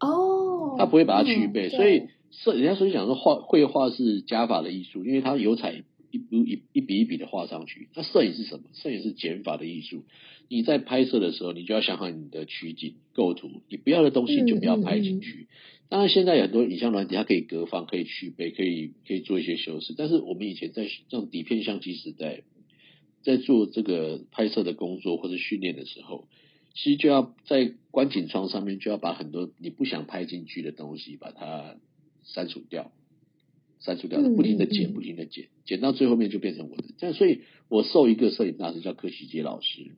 [0.00, 5.72] 哦，它不会把它去背，所以摄人家所以讲说画绘画是加法的艺术，因为它油彩
[6.10, 7.88] 一一一笔一笔的画上去。
[7.94, 8.64] 那摄影是什么？
[8.74, 10.04] 摄影是减法的艺术。
[10.48, 15.46] 你在拍摄的时候，你就要想好你的取景构图，你不要的东西就不要拍进去。
[15.92, 19.92] 当然，现在有很多影像软体，它可以隔放、可以去背、可以可以做一些修饰。
[19.94, 22.44] 但是我们以前在这种底片相机时代，
[23.20, 26.28] 在做这个拍摄的工作或者训练的时候，
[26.72, 31.76] 其实就要在观景窗上面就要把很多你不想拍进去的东西把它
[32.24, 32.90] 删除掉，
[33.80, 36.84] 删除掉，不停的剪，不停的剪，剪到最后面就变成我的。
[36.96, 39.92] 这样，所以我受一个摄影大师叫柯希杰老师。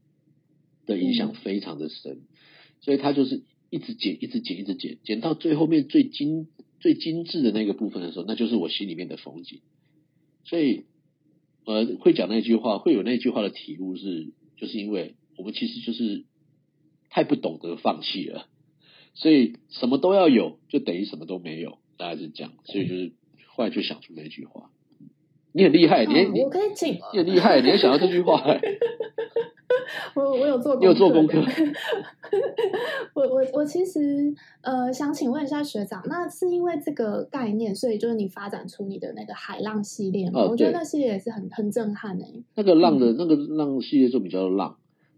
[0.86, 2.18] 的影响非常的深，
[2.82, 3.42] 所以他就是
[3.74, 6.46] 一直剪，一直剪，一直剪，剪到最后面最精
[6.78, 9.62] 最精致的那个部分的时候，那就是我心里面的风景。
[10.44, 10.84] 所以，
[11.64, 16.22] 呃，会讲那句话，会有那句话的体悟是，就是因为我们其实就是
[17.10, 18.46] 太不懂得放弃了，
[19.14, 22.52] 所以什么都要有，就等于什么都没有，大概是这样。
[22.66, 23.12] 所以就是
[23.48, 24.70] 后来就想出那句话。
[25.52, 28.40] 你很厉害，你、嗯、你我可以请，你很厉害，你还想到这句话。
[30.14, 31.40] 我我有做，你有做功课。
[33.14, 42.44] 我我我其实呃想请问一下学长，那是因为这个概念，所以就是你发展出你的那个海浪系列我觉得那系列也是很很震撼诶。
[42.54, 44.76] 那个浪的、嗯、那个浪系列作品叫做浪。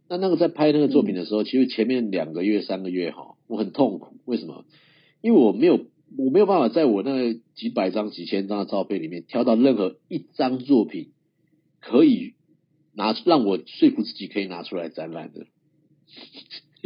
[0.09, 4.17] 那那个在拍那个作品的时候，嗯、其实前面两个月三个月哈，我很痛苦。
[4.25, 4.65] 为什么？
[5.21, 5.81] 因为我没有
[6.17, 11.13] 我没有办法在我那几百张几千张的照片里面挑到任何一张作品
[11.81, 12.35] 可以。
[12.97, 15.47] 拿让我说服自己可以拿出来展览的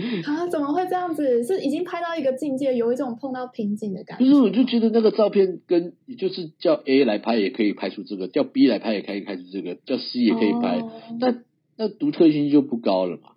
[0.27, 0.49] 啊？
[0.49, 1.45] 怎么会这样子？
[1.45, 4.25] 是已经拍到一个境界，有一种碰到瓶颈的感觉。
[4.25, 10.91] 不是，我就觉得那个照片跟就是叫 A 来拍也可以拍出这个，叫 B 来拍也可以拍出这个，叫 C 也可以拍，哦、
[11.21, 11.43] 那
[11.77, 13.33] 那独特性就不高了嘛？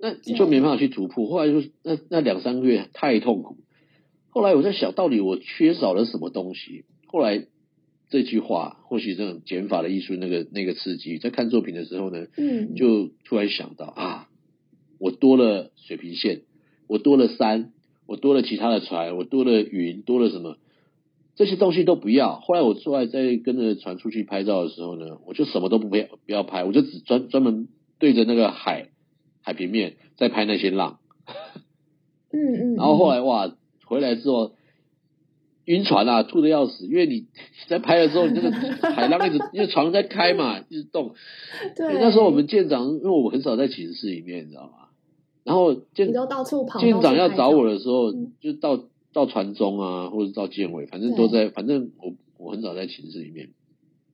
[0.00, 1.28] 那你就没办法去突破。
[1.28, 3.56] 后来就那那两三个月太痛苦。
[4.28, 6.84] 后来我在想，到底我缺少了什么东西？
[7.06, 7.46] 后来。
[8.08, 14.28] 这句话或许这种减法的艺术，那个那个刺激，在看作品的时候呢，嗯，就突然想到啊，
[15.00, 16.42] 我多了水平线，
[16.86, 17.72] 我多了山，
[18.06, 20.56] 我多了其他的船，我多了云，多了什么？
[21.34, 22.38] 这些东西都不要。
[22.38, 28.88] 后来我出来再跟着船出去拍照的时候呢，我就什么都不要不要拍，我就只专专门对着那个海
[29.42, 31.00] 海平面在拍那些浪。
[32.30, 34.52] 嗯嗯，然后后来哇，回来之后。
[35.66, 37.26] 晕船啊，吐的要死，因为你
[37.68, 38.50] 在拍的时候，你那个
[38.90, 41.14] 海浪一直，因为船在开嘛，一直动。
[41.76, 41.94] 对。
[41.94, 44.88] 那时候我们舰长，因为我很少在寝室里面，你知道吗？
[45.44, 46.80] 然后舰，你都到处跑。
[46.80, 53.50] 舰长要找我的时候，就到到船中啊，或者到舰尾，反正都在，反正我我很少在寝室里面，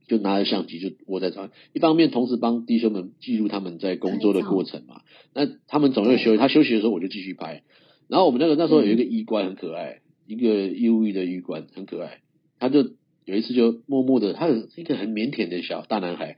[0.06, 1.50] 就拿着相机就窝在船。
[1.72, 5.00] 一方面同时帮弟兄们记录他们在工作的过程嘛。
[5.34, 7.62] 那他们总要休息，他休息的时候我就继续拍。
[8.08, 10.01] 然后我们那个那时候有一个医官很可爱。
[10.26, 12.18] 一个义务役的医官很可爱，
[12.58, 12.90] 他就
[13.24, 16.36] 有一次就默默的，他是一个很腼腆的小大男孩，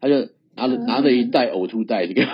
[0.00, 2.22] 他就拿了拿了一袋呕吐袋，这个，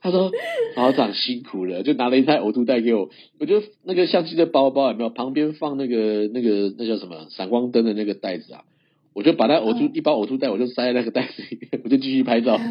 [0.00, 0.30] 他说
[0.76, 8.64] 老长辛苦了，就拿了一袋呕吐袋给我，我就那个相机的包包有没有旁边放那个那个那叫什么闪光灯的那个袋子啊，
[9.12, 12.58] 我就把那呕吐一包呕吐袋，我就塞在那个袋子里面，我就继续拍照。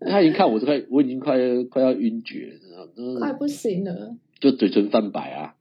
[0.00, 1.38] 他已经看我这块，我已经快
[1.70, 2.67] 快要晕厥了，
[3.18, 5.54] 快不行了，就嘴唇泛白啊。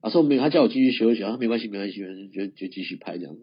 [0.00, 2.00] 啊说没有，他叫我继续休息，他说没关系，没关系，
[2.32, 3.40] 就就继续拍这样子。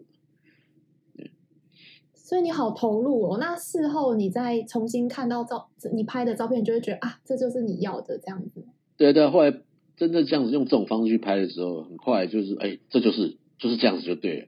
[2.14, 3.38] 所以你好投入哦。
[3.38, 8.64] 那事后你再重新看到照你拍的照片，你就会觉得啊，这就是你要的这样子。
[8.96, 9.52] 对对，后来
[9.96, 14.46] 真的这样子用这种方式去拍的时候，很快就是哎，这就是就是这样子就对了，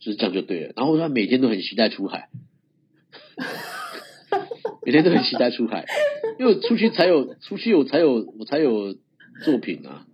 [0.00, 0.72] 就是这样就对了。
[0.74, 2.30] 然后他每天都很期待出海。
[4.88, 5.84] 每天都很期待出海，
[6.40, 8.94] 因为出去才有出去我才有我才有
[9.44, 10.06] 作品啊，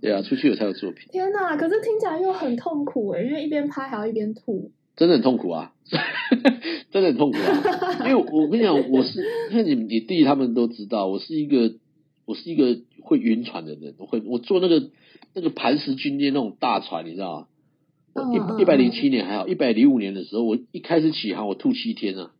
[0.00, 1.08] 对啊，出去有才有作品。
[1.12, 1.56] 天哪！
[1.56, 5.72] 可是听起来又很痛苦诶，因为一边拍还要一边吐，真的很痛苦啊，
[6.90, 7.96] 真的很痛苦啊。
[8.00, 11.72] 因为我跟你讲，我是因为你你弟他们都知道，我是一个
[12.24, 14.90] 我是一个会晕船的人，我会我坐那个
[15.32, 17.48] 那个磐石军舰那种大船，你知道
[18.14, 18.56] 吗？
[18.58, 22.32] 一一百零七年还好，一百零五年的时候，我一开始起航，我吐七天啊。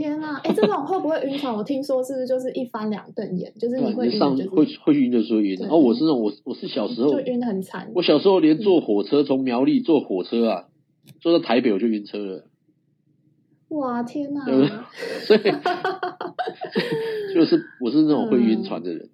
[0.00, 0.40] 天啊！
[0.42, 1.54] 哎、欸，这种会不会晕船？
[1.54, 5.58] 我听说是不是就是一翻两瞪眼，就是你会晕、就是，会会晕的时候晕。
[5.60, 7.90] 然后我是那种，我我是小时候就晕很惨。
[7.94, 10.64] 我小时候连坐火车从苗栗坐火车啊，
[11.20, 12.46] 坐到台北我就晕车了。
[13.68, 14.44] 哇天哪！
[15.26, 15.40] 所以
[17.34, 19.04] 就是我是那种会晕船的人。
[19.04, 19.10] 嗯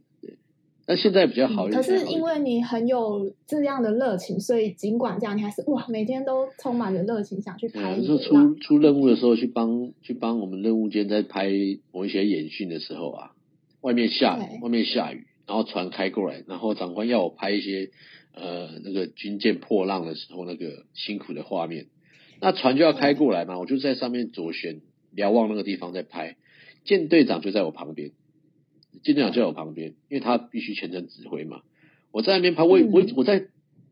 [0.87, 1.83] 但现在比较好一点。
[1.83, 7.99] 可是因为你很有这样的热情，所以尽管这样，你还是哇，每天都充满着热情，想去拍。
[8.01, 11.51] 就是出出任务的时候，去帮去帮我们任务间在拍
[11.93, 13.33] 某一些演训的时候啊，
[13.81, 17.91] 外面下雨，外面下雨，然后船开过来，然后长官要我拍一些
[18.33, 21.87] 呃那个军舰破浪的时候那个辛苦的画面。
[22.41, 26.37] 那船就要开过来嘛，我就在上面左旋瞭望那个地方在拍，
[26.85, 28.13] 舰队长就在我旁边。
[29.03, 31.63] 舰长就在我旁边，因为他必须全程指挥嘛。
[32.13, 33.41] 我在那边拍，我我我在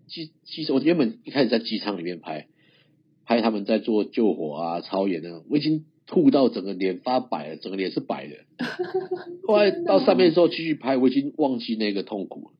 [0.06, 2.46] 机机，我原本一开始在机舱里面拍，
[3.24, 8.36] 拍他们在做救火啊、超演那种，我已经吐到整个脸发白了，整个脸是白的。
[9.46, 12.50] 后来到上面的时候继续拍，我已经忘记那个痛苦了。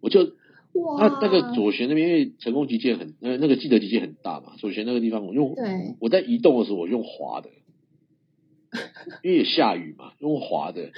[0.00, 0.32] 我就
[0.72, 5.54] 哇，那那个左旋那边，因为成功极限很，那那个记得极限很大嘛，左旋那个地方我用，
[6.00, 7.50] 我在移动的时候我用滑的。
[9.22, 10.90] 因为也下雨嘛，用滑的，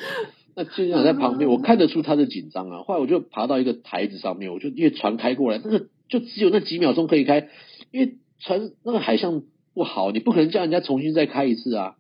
[0.57, 2.83] 那舰长在旁边，我看得出他的紧张啊。
[2.83, 7.49] 后来我就爬到一个台子上面，我就因为船开过来，那个就只有那几秒钟可以开，
[7.93, 9.43] 因为船那个海象
[9.75, 11.95] 不好，你不可能叫人家重新再开一次啊。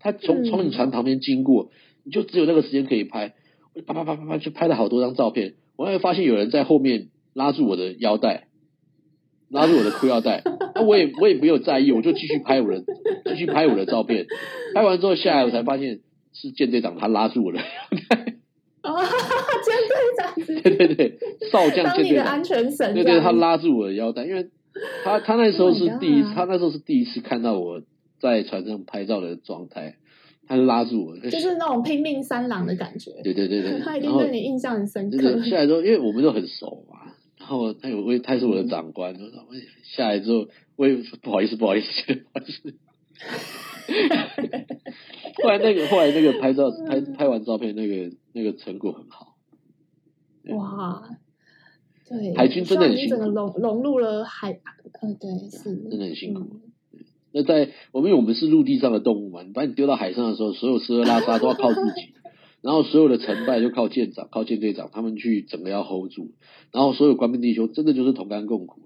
[0.00, 1.70] 他从从你船旁边经过，
[2.04, 3.34] 你就只有那个时间可以拍，
[3.86, 5.54] 啪啪啪啪啪就拍了好多张照片。
[5.76, 8.48] 我还发现有人在后面拉住我的腰带，
[9.48, 10.42] 拉住我的裤腰带，
[10.74, 12.84] 那我也我也没有在意，我就继续拍我的
[13.26, 14.26] 继续拍我的照片。
[14.74, 16.00] 拍完之后下来，我才发现。
[16.38, 17.64] 是舰队长，他拉住我的腰
[18.10, 18.34] 带。
[18.82, 19.02] 哦，
[19.64, 21.18] 舰队长， 对对对，
[21.50, 22.92] 少将舰队长，安全绳。
[22.92, 24.50] 对对，他拉住我的腰带，因为
[25.02, 27.80] 他他那时候是第一，oh、他那时候是第一次看到我
[28.20, 29.96] 在船上拍照的状态，
[30.46, 33.12] 他就拉住我，就是那种拼命三郎的感觉。
[33.24, 35.42] 对对对对， 他一定对你印象很深刻。
[35.44, 39.32] 下来之后，因为我们都很熟嘛，然后他有位，他是我的长官，嗯、
[39.82, 42.74] 下来之后，我也不好意思，不好意思，不好意思。
[45.42, 49.36] 后来那个，后来那个拍照拍拍完照片，那个那个成果很好。
[50.50, 51.02] 哇，
[52.08, 55.76] 对，海军真的很辛苦，融融入了海，呃，对，是。
[55.88, 56.40] 真的很辛苦。
[56.92, 62.14] 嗯、那在我们因为我们是陆地上的动物嘛，你把你丢到海上的时候，所有吃喝拉撒都要靠自己，
[62.62, 66.32] 然后所有的成败就靠舰长、靠舰队长他们去整个要 hold 住，
[66.72, 68.82] 然后所有官兵弟兄真的就是同甘共苦。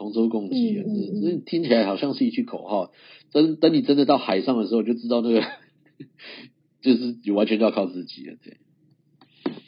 [0.00, 2.90] 同舟共济啊，嗯嗯嗯，听起来好像是一句口号。
[3.32, 5.42] 等等，你真的到海上的时候，就知道那个。
[6.80, 8.56] 就是你完全都要靠自己了，对。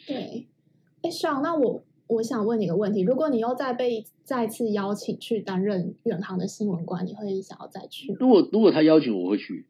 [0.07, 0.47] 对，
[1.03, 8.11] 哎，爽，那我我想问你个问题：如果你又再被再次邀请去担任远航的新闻官，你会想要再去？
[8.19, 9.67] 如果如果他邀请我会去，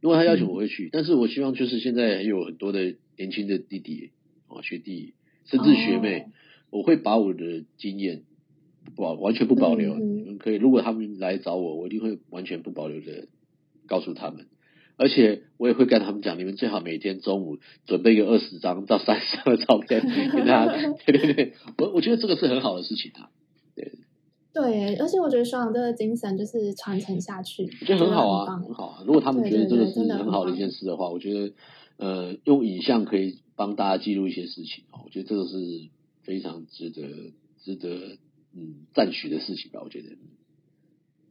[0.00, 4.10] 如果他邀请我会去，嗯、但是我希望就是现在还有很多的年轻的弟弟
[4.48, 5.14] 啊学弟，
[5.44, 6.26] 甚至学妹，哦、
[6.70, 8.29] 我会把我的经验不
[8.96, 9.94] 保完全不保留。
[9.94, 13.28] 嗯、你们可以，如果他们来找我，我一定会完全不保留的
[13.86, 14.46] 告诉他们。
[14.96, 20.66] 而且我也会跟他们讲，你们最好每天中午准备个二十张到三十张的照片 给他。
[21.06, 23.30] 对对对，我我觉得这个是很好的事情啊。
[23.74, 23.92] 对
[24.52, 29.02] 对，而且我觉得双阳这个精神就是传承下去，我觉得很好啊，很好啊。
[29.06, 31.54] 如果他们觉得这个是很好的一件事的话，我觉得
[31.96, 35.56] 呃，用影像可以帮大家记录一些事情啊，我觉得这个是
[36.24, 37.02] 非常值得
[37.64, 38.18] 值得
[38.54, 40.08] 嗯赞许的事情吧，我觉得。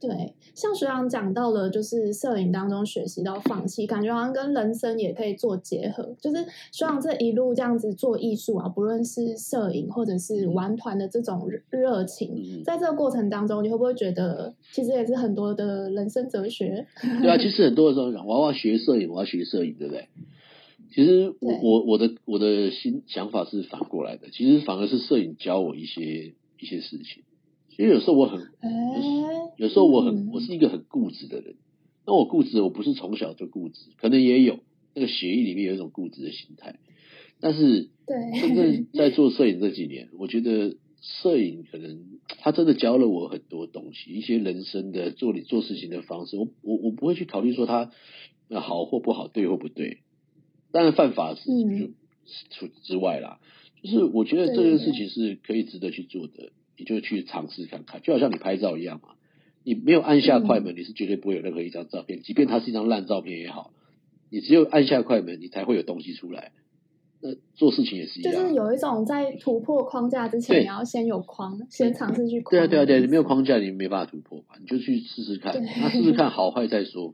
[0.01, 6.15] 对，像学长讲到了，就是摄影当中学习到放弃，感觉好像跟人生也可以做结合。
[6.21, 6.41] 就是
[6.71, 16.87] 学长这一路这样子做艺术啊，不论是摄影或者是玩团的这种热情，在这个过程当中，你会不会觉得其实也是很多的人生哲学？
[17.21, 20.07] 对啊，其实很多的时候讲，我要学摄影，我要学摄影，对不对？
[20.95, 27.23] 其实我我我的我的心想法是反过来的，其实反而是摄影教我一些一些事情。
[27.77, 28.41] 因为有时候我很，
[29.57, 31.55] 有时候我很，我是一个很固执的人。
[32.05, 34.59] 那我固执，我不是从小就固执，可能也有
[34.95, 36.79] 那个血液里面有一种固执的心态。
[37.39, 46.35] 但是，对，真正在做摄影这几年，我觉得摄影可能他真的教了我很多东西，一些人生的做你做事情的方式。
[46.35, 47.91] 我我我不会去考虑说他
[48.49, 49.99] 好或不好，对或不对。
[50.71, 51.91] 当然犯法是就
[52.49, 53.39] 除之外啦，
[53.81, 56.51] 就是我觉得这件事情是可以值得去做的。
[56.77, 59.09] 你就去尝试看看，就好像你拍照一样嘛。
[59.65, 63.73] 你没有按下快门，你是绝对不会有任何一张照片，即便它是一张烂照片也好。
[64.29, 66.53] 你只有按下快门，你才会有东西出来。
[67.19, 72.51] 那做事情也是一样，就是有一种在突破框架之前，你要先有框，先尝试去框。
[72.51, 74.55] 对啊，对啊，对啊，你没有框架，你没办法突破嘛。
[74.61, 77.13] 你就去试试看，那试试看好坏再说。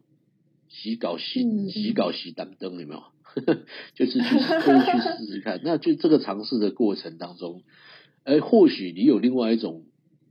[0.70, 3.02] 洗稿洗洗稿洗单灯有没有？
[3.96, 5.60] 就是去就是去试试看。
[5.64, 7.62] 那就这个尝试的过程当中。
[8.24, 9.84] 哎，或许你有另外一种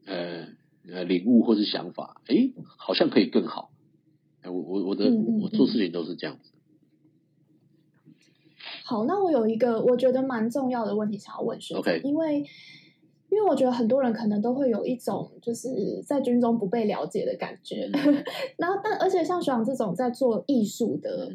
[0.04, 0.48] 呃
[0.90, 3.70] 呃领悟或是想法，哎，好像可以更好。
[4.42, 6.50] 哎，我我我的我做事情都是这样子。
[8.84, 12.44] 好，那我有一个我觉得蛮重要的问题想要问学长.因为
[13.30, 18.24] 因为我觉得很多人可能都会有一种就是在军中不被了解的感觉，嗯、
[18.56, 21.30] 然后但而且像学长这种在做艺术的。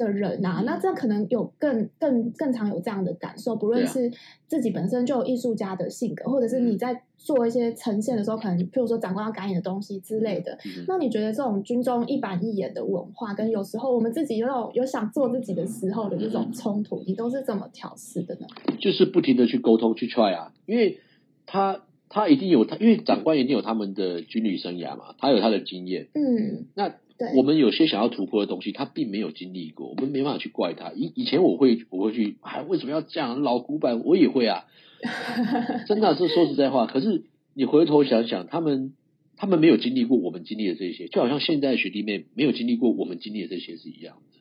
[0.00, 4.10] 嗯的人啊，那这可能有更更更常有这样的感受，不论是
[4.46, 10.56] 自己本身就有艺术家的性格，或者是你在做一些呈现的时候，可能譬如说长官要赶你的东西之类的。
[10.88, 18.46] 那你觉得这种军中一板一眼的文化，跟有时候我们自己有有想做自己的时候的这种冲突，你都是怎么调适的呢？
[18.80, 20.98] 就是不停的去沟通去 try 啊，因为
[21.44, 26.94] 他他一定有他，因为长官一定有他们的军旅生涯嘛，他有他的经验，嗯，那。
[27.20, 30.90] 对我们有些想要突破的东西，他并没有经历过，我们没办法去怪他。
[30.92, 33.42] 以以前我会我会去，哎，为什么要这样？
[33.42, 34.64] 老古板，我也会啊。
[35.86, 38.94] 真的是说实在话，可是你回头想想，他们
[39.36, 44.40] 他们没有经历过我们经历的这些，就好像现在学弟妹没有经历过我们经历的这些是一样的。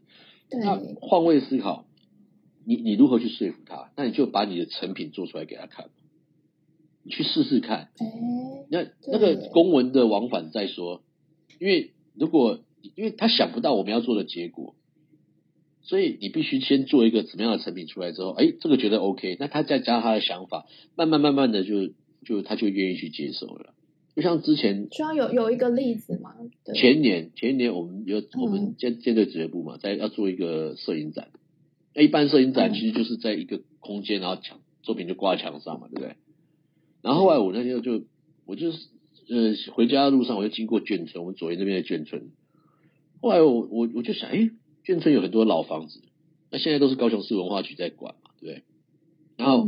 [0.49, 1.85] 对那换位思考，
[2.65, 3.91] 你你如何去说服他？
[3.97, 5.89] 那你就把你的成品做出来给他看，
[7.03, 7.89] 你去试试看。
[7.99, 11.03] 欸、那那个公文的往返再说，
[11.59, 12.59] 因为如果
[12.95, 14.75] 因为他想不到我们要做的结果，
[15.81, 20.65] 所以你必须先做一个怎么样的成品出来之后，哎，这个觉得 OK，那他再加上他的想法，
[20.95, 21.91] 慢慢慢慢的就
[22.25, 23.73] 就他就愿意去接受了。
[24.15, 26.35] 就像之前需要有有一个例子嘛？
[26.75, 31.29] 前年前年我们有我们舰舰队指挥部嘛，在要做一个摄影展。
[31.95, 36.15] 那一般摄影展其实就是在一个空间，然后墙作品就挂在墙上嘛，对不对？
[37.01, 38.03] 然后后来我那天就
[38.45, 38.77] 我就是
[39.29, 42.29] 呃回家的路上，我就经过眷村，我们左营那边的眷村。
[43.21, 44.49] 后来我我我就想，哎，
[44.85, 46.01] 眷村有很多老房子，
[46.51, 48.63] 那现在都是高雄市文化局在管嘛，对不对？
[49.37, 49.67] 然后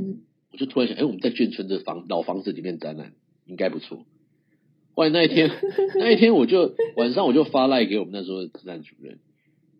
[0.51, 3.13] 我就突然想，哎，我们在眷村的房老房子里面展览
[3.45, 4.05] 应该不错。
[4.93, 5.49] 后来那一天
[5.99, 9.19] 那一天我就晚上我就发赖给我们那时候的展览主任，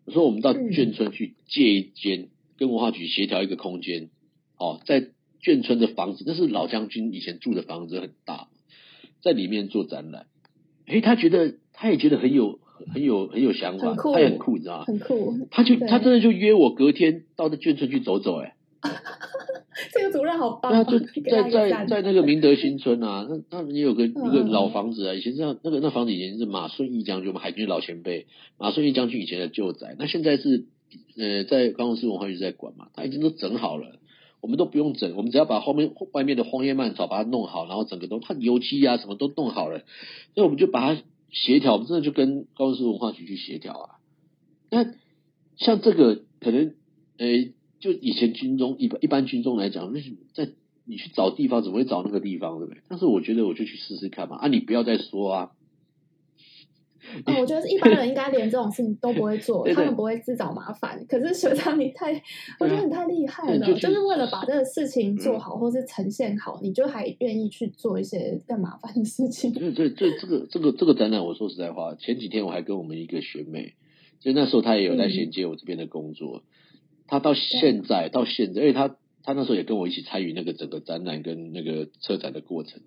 [0.04, 2.28] 我说我们到眷村去借一间。
[2.58, 4.10] 跟文化局协调一个空间，
[4.56, 5.08] 哦，在
[5.42, 8.50] 眷村的房子，那是老将军以前住的房子，很大，
[9.20, 10.26] 在里面做展览。
[10.86, 12.60] 哎，他觉得他也觉得很有
[12.92, 14.84] 很有很有想法，他也很酷，你知道吗？
[14.86, 15.34] 很酷。
[15.50, 18.54] 他就他真的就约我隔天到那眷村去走走，哎。
[19.92, 20.72] 这个主任好棒。
[20.72, 28.26] 那就在在在那个明德新村啊， 那那也有个一个老房子啊，以前这样那个那房子以前是马顺义将军，我们海军老前辈
[28.58, 30.66] 马顺义将军以前的旧宅，那现在是。
[31.16, 33.98] 呃，在高雄市文化局在管嘛，他已经都整好了，
[34.42, 39.78] 我们都不用整，我们只要把后面外面的荒叶蔓草把它弄好，然后整个都它油漆啊什么都弄好了，
[40.34, 41.00] 所以我们就把它
[41.32, 43.88] 协调，我们真的就跟高雄市文化局去协调啊。
[44.70, 44.84] 那
[45.56, 46.74] 像这个可能，
[47.18, 47.26] 呃，
[47.80, 50.00] 就以前军中一般一般军中来讲，那
[50.34, 50.52] 在
[50.84, 52.82] 你去找地方，怎么会找那个地方，对不对？
[52.88, 55.50] 但是我觉得我就去试试看嘛，啊，你不要再说啊。
[57.26, 61.04] 哦，我觉得一般人应该连这种事情都不会做， 他们不会自找麻烦。
[61.08, 62.12] 可是学长你太，
[62.60, 69.52] 我觉得你太厉害了，就是为了把这个事情做好，或是呈现好，你就还愿意去做一些更麻烦的事情。
[69.52, 73.74] 对对对，这个这个这个展览，我说实在话，前几天我还跟我们一个学妹，
[74.20, 76.44] 就那时候她也有在衔接我这边的工作，
[77.08, 82.80] 她到现在到现在，因为她她那时候也跟我一起参与那个整个展览跟那个策展的过程，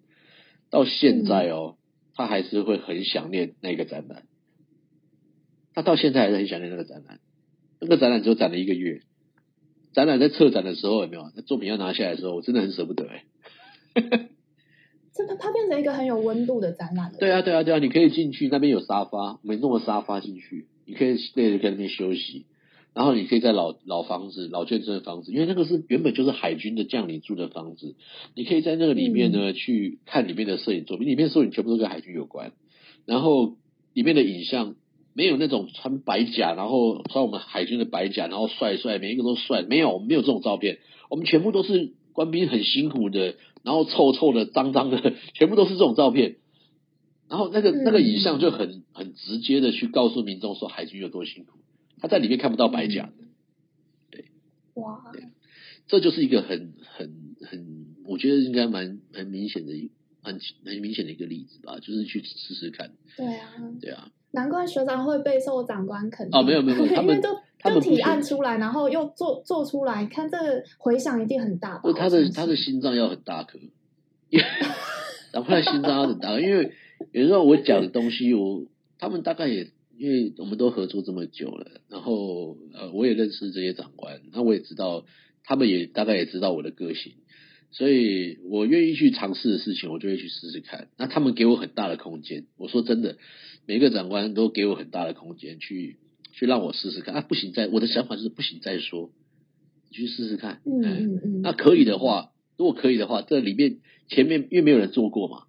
[0.69, 1.75] 到现在哦。
[2.15, 4.23] 他还是会很想念那个展览，
[5.73, 7.19] 他到现在还是很想念那个展览。
[7.81, 9.01] 那个展览只有展了一个月，
[9.93, 11.29] 展览在策展的时候有没有？
[11.35, 13.25] 那作品要拿下来的时候，我真的很舍不得哎。
[15.13, 17.17] 这它它变成一个很有温度的展览了。
[17.17, 22.45] 对啊对啊对啊，你可以进去，那边有沙发，我们弄个沙发进去，你可以累了在那边休息。
[22.95, 27.95] 然后你可以在老老房子、老眷村的房子，因为那个是原本就是海军的将领住的房子，
[28.35, 32.53] 你可以在那个里面呢、嗯、去看里面的摄影作品，里面摄影全部都跟海军有关。
[33.05, 33.57] 然后
[33.93, 34.75] 里面的影像
[35.13, 40.79] 没有那种穿白甲，然后穿我们海军的白甲，然后帅帅，每一个都帅，没有，我们没有这种照片，
[41.09, 46.37] 我们全部都是官兵很辛苦的，然后臭臭的、脏脏的， 全部都是这种照片。
[47.27, 51.59] 然后那个那个影像就很很直接的去告诉民众说海军有多辛苦。
[51.99, 53.13] 他在里面看不到白甲的，
[54.11, 54.25] 对，
[54.75, 55.11] 哇，
[55.87, 59.91] 这就是一个很很很，我觉得应该蛮蛮明显的一
[60.23, 62.91] 蛮蛮明显的一个例子吧，就是去试试看。
[63.15, 66.39] 对啊，对啊，难怪学长会备受长官肯定。
[66.39, 67.29] 哦，没有没有， 他们都
[67.63, 71.93] 就提案出来，然后又做做出来，看这个回响一定很大吧？
[71.95, 73.59] 他的他的心脏要很大颗，
[75.31, 76.73] 长官的心脏要很大，因为
[77.11, 78.65] 有时候我讲的东西，我
[78.99, 79.71] 他们大概也。
[79.97, 85.05] 因为我们都合作这么久了，然后呃，我也认识这些长官，那我也知道
[85.43, 87.13] 他们也大概也知道我的个性，
[87.71, 90.89] 所以我愿意去尝试的事情，我就会去试试看。
[90.97, 93.17] 那他们给我很大的空间，我说真的，
[93.65, 95.97] 每个长官都给我很大的空间去
[96.33, 97.15] 去让我试试看。
[97.15, 99.11] 啊，不行再，我的想法就是不行再说，
[99.89, 100.61] 你去试试看。
[100.65, 101.41] 嗯嗯嗯。
[101.41, 103.77] 那可以的话，如果可以的话，这里面
[104.09, 105.43] 前面因为没有人做过嘛，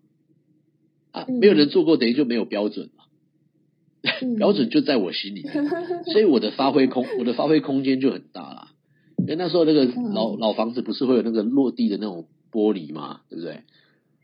[1.10, 2.90] 啊，没有人做过，等于就没有标准。
[4.38, 5.68] 标准就在我心里面，
[6.12, 8.68] 所以我的发挥空，我的发挥空间就很大啦。
[9.18, 13.62] 因为那时候那个老老房子不是会有那个落地的那种玻璃嘛，对不对？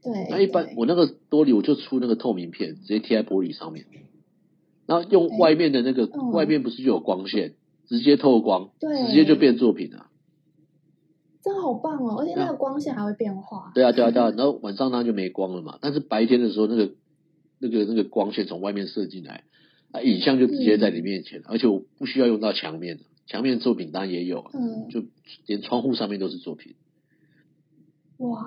[0.03, 0.29] 对。
[0.31, 3.87] 那一般我那个玻璃我就出那个透明片，直接贴在玻璃上面，
[4.87, 7.55] 然后用外面的那个外面不是就有光线，
[7.89, 10.07] 直接透光，对，直接就变作品了。
[11.43, 12.21] 真好棒哦！
[12.21, 13.73] 而且那个光线还会变化。
[13.75, 14.31] 对啊，对啊，对啊。
[14.31, 16.93] 然后晚上它就没光了嘛，但是白天的时候，那个
[17.59, 19.43] 那个那个光线从外面射进来。
[19.93, 25.05] 啊，影像就直接在你面前，嗯、而且我不需要用到墙面，墙面作品当然也有，嗯，就
[25.47, 26.75] 连窗户上面都是作品。
[28.19, 28.39] 哇！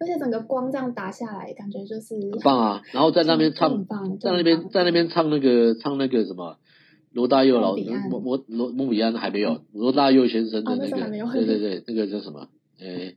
[0.00, 2.82] 而且整个光这样打下来，感觉就是很棒啊！
[2.92, 3.86] 然后在那边唱，
[4.20, 6.58] 在那边在那边唱那个唱那个什么
[7.12, 12.48] 罗大佑老罗罗罗莫比安还没有罗大佑先生的那个，哦、对对 对，那个叫什么？
[12.80, 13.16] 诶，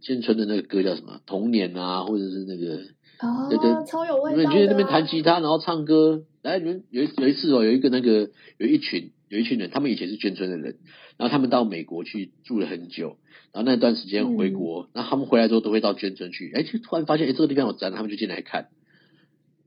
[0.00, 1.20] 建春的那个歌叫什么？
[1.26, 2.80] 童年啊，或者是那个
[3.22, 4.36] 哦，对对，超有味道。
[4.36, 6.24] 你们去那边弹吉他，然后唱歌。
[6.42, 10.76] 来，你们有有一次哦，有一个那个有一群有一群人，他们以前是眷村的人，
[11.16, 13.16] 然后他们到美国去住了很久，
[13.52, 18.68] 然后那段时间回国，然后他们回来之后都会到眷村去，哎，就突然发现哎这个地方有展，他们就进来看，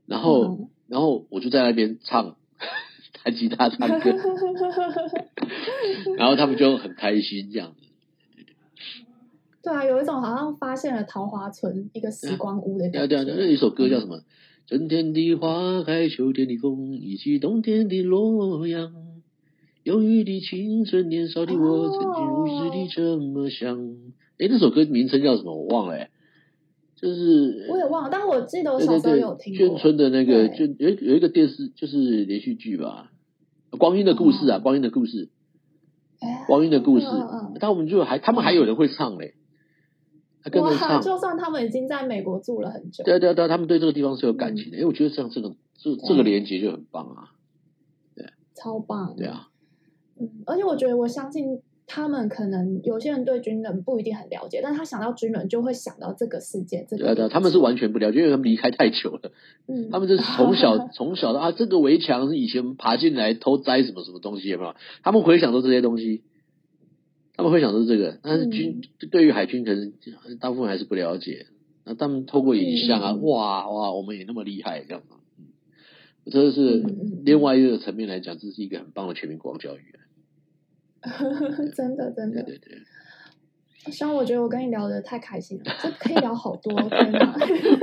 [0.06, 2.36] 然后然后我就在那边唱。
[3.24, 4.10] 弹吉他唱歌，
[6.16, 7.85] 然后他们就很开心这样子。
[9.66, 13.08] 对啊，有一种好像发现了桃花村一个时光屋的感觉。
[13.08, 14.20] 对啊，对啊，那一首歌叫什么？
[14.68, 18.92] 春天的花开，秋天的风，以及冬天的洛阳。
[19.82, 23.96] 忧郁的青春，年少的我，曾经如此的这么想。
[24.38, 25.52] 哎，那首歌名称叫什么？
[25.56, 26.06] 我忘了。
[26.94, 29.66] 就是我也忘了，但我记得我小时候有听过。
[29.66, 33.10] 眷村的那个，就有有一个电视，就是连续剧吧。
[33.70, 35.28] 光阴的故事啊，光阴的故事，
[36.46, 37.06] 光阴的故事。
[37.58, 39.45] 但我们就还，他们还有人会唱嘞，他
[40.50, 41.00] 跟着唱。
[41.00, 43.04] 就算他们已经在美国住了很久。
[43.04, 47.32] 对对对，他们对这个地方是有感情的，因为我觉得像这个这这个连接就很棒啊。
[48.14, 49.14] 对，超棒。
[49.16, 49.48] 对啊。
[50.18, 51.60] 嗯，而且我觉得我相信。
[51.88, 56.84] 他们可能有些人对军人不一定很了解，但他想到军人就会想到这个世界。
[56.90, 59.30] 这个对对，他们是完全不了解，因为他们离开太久了。
[59.68, 64.74] 嗯，他们是从小 从小的啊，这个围墙是以前爬进来偷摘什么什么东西，有没有？
[65.04, 66.24] 他们回想说这些东西，
[67.36, 69.92] 他们会想说这个，但是军、嗯、对于海军可能
[70.40, 71.46] 大部分还是不了解。
[71.84, 75.18] 那他们透过影像啊，嗯、哇哇，我们也那么厉害，这样嘛？
[75.38, 75.44] 嗯，
[76.30, 76.82] 这是
[77.24, 79.82] 另外一个层面来讲，这是一个很棒的全民国防教育。
[81.76, 82.78] 真的，真的，对对对。
[84.12, 87.36] 我觉得我跟你聊得太开心了，这可以聊好多 天 啊！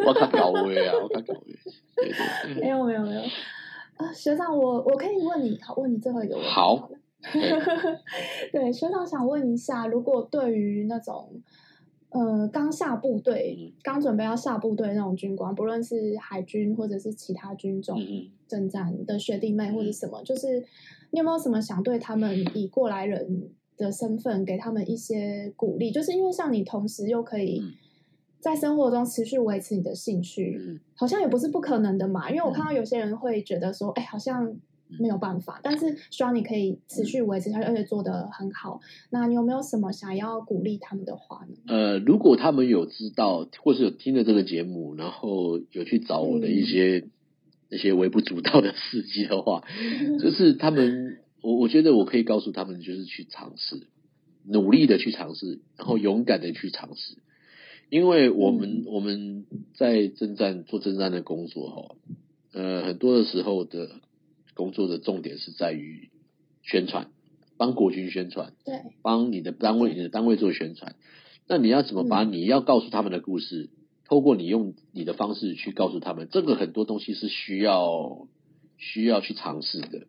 [0.06, 2.60] 我看高威啊，我看高威。
[2.60, 3.22] 没有没有没有
[3.96, 6.50] 啊，学长，我我可以问你，好，问你最后一个问题。
[6.50, 6.90] 好。
[8.52, 11.42] 对，学长想问一下，如果对于那种
[12.10, 18.00] 呃刚下部队、刚准备要下部队那种军官，不论是海军或者是其他军种
[18.48, 20.64] 征战的学弟妹或者什么，就是。
[21.16, 25.92] 你有没有什么想对他们以过来人的身份给他们一些鼓励？
[25.92, 27.62] 就是因为像你，同时又可以
[28.40, 32.32] 在生活中持续维持你的兴趣，嗯、好像也不是不可能的嘛。
[32.32, 34.58] 因为我看到有些人会觉得说，哎、欸，好像
[35.00, 38.80] 没有办法，但是希望你可以持续维持下去，而且做得很好。
[39.10, 41.56] 那你有没有什么想要鼓励他们的话呢？
[41.68, 47.00] 呃，如果他们有知道，或是有听了这个节目，然后有去找我的一些。
[47.06, 47.10] 嗯
[47.74, 49.64] 那些微不足道的事迹的话，
[50.22, 53.88] 就是他们，我我觉得我可以告诉他们，就是去尝试，
[54.46, 57.18] 努力的去尝试，然后勇敢的去尝试，
[57.90, 61.96] 因为我们我们在征战做征战的工作哈，
[62.54, 63.90] 呃，很多的时候的
[64.54, 66.10] 工作的重点是在于
[66.62, 67.12] 宣传，
[67.58, 70.96] 帮国军宣传，对，帮你的单位你的单位做宣传，
[71.48, 73.70] 那你要怎么把你要告诉他们的故事？
[74.06, 78.28] 透过你用你的方式去告诉他们，这个很多东西是需要
[78.78, 80.08] 需要去尝试的，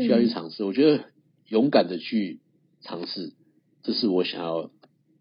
[0.00, 0.64] 需要去尝试。
[0.64, 1.04] 我觉得
[1.48, 2.40] 勇敢的去
[2.80, 3.34] 尝试，
[3.82, 4.70] 这是我想要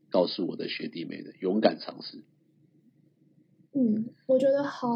[0.09, 2.23] 告诉我的学弟妹的，勇敢尝试。
[3.73, 4.87] 嗯，我觉得好，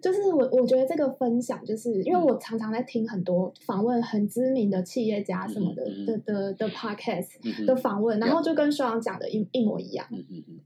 [0.00, 10.06] 就是我我觉得这个分享，就是因为我常常在听很多访问很知名的企业家什么的、嗯、的的的 podcast、嗯、的访问，然后就跟学长讲的一一模一样。
[10.10, 10.58] 嗯嗯嗯。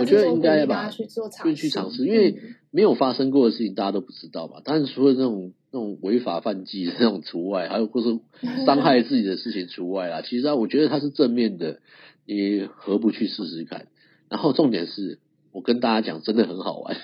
[0.00, 4.62] 我觉得应该吧，去做尝试，去尝试，因为没有发生过的事情，大家都不知道嘛。
[4.64, 8.18] 但是除了那种那种违法犯纪的那种除外，还有或是
[8.64, 10.22] 伤害自己的事情除外啦。
[10.22, 11.80] 其实啊，我觉得它是正面的，
[12.24, 13.88] 你何不去试试看？
[14.30, 15.18] 然后重点是
[15.52, 16.96] 我跟大家讲，真的很好玩。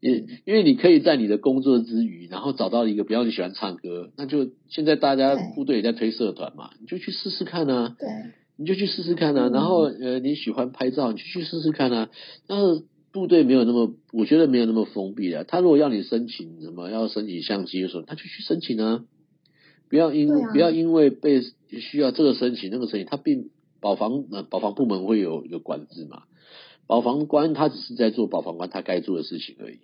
[0.00, 7.96] 因因为你可以在你的工作之余，然后找到一个，比方你喜欢唱歌，那就现在大家部队也在推社团嘛，你就去试试看啊。
[7.98, 8.08] 对。
[8.56, 12.10] 你就去试试看啊，然后呃，你喜欢拍照，你就去试试看啊。
[12.46, 15.44] 但是部队没有那么，我觉得没有那么封闭的。
[15.44, 19.02] 他如果要你申请什么，要申请相机的时候，他就去申请啊。
[19.88, 21.40] 不要因不要因为被
[21.70, 23.48] 需要这个申请那个申请，他并
[23.80, 26.24] 保防呃保防部门会有有管制嘛。
[26.86, 29.78] 保防官他只是在做保防官他该做的事情而已，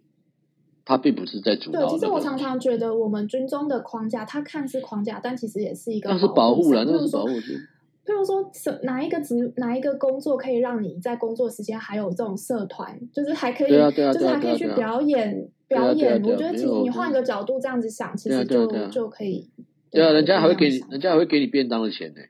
[0.87, 1.81] 他并不是在主导。
[1.81, 7.31] 对，其实我常常觉得我们军中的框架，他看似框架，但其实也是一个那是保护了，那是保护。
[7.33, 16.23] 譬如说，什哪一个职哪一个工作可以让你在工作时间还有这种社团，就是还可以，就是还可以去表演表演。
[16.23, 19.51] 我觉得其实你换个角度这样子想，其实就就可以。
[19.91, 22.21] 对啊，人家还会给你，人家还会给你便当的钱呢。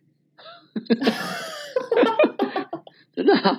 [3.17, 3.59] 真的啊？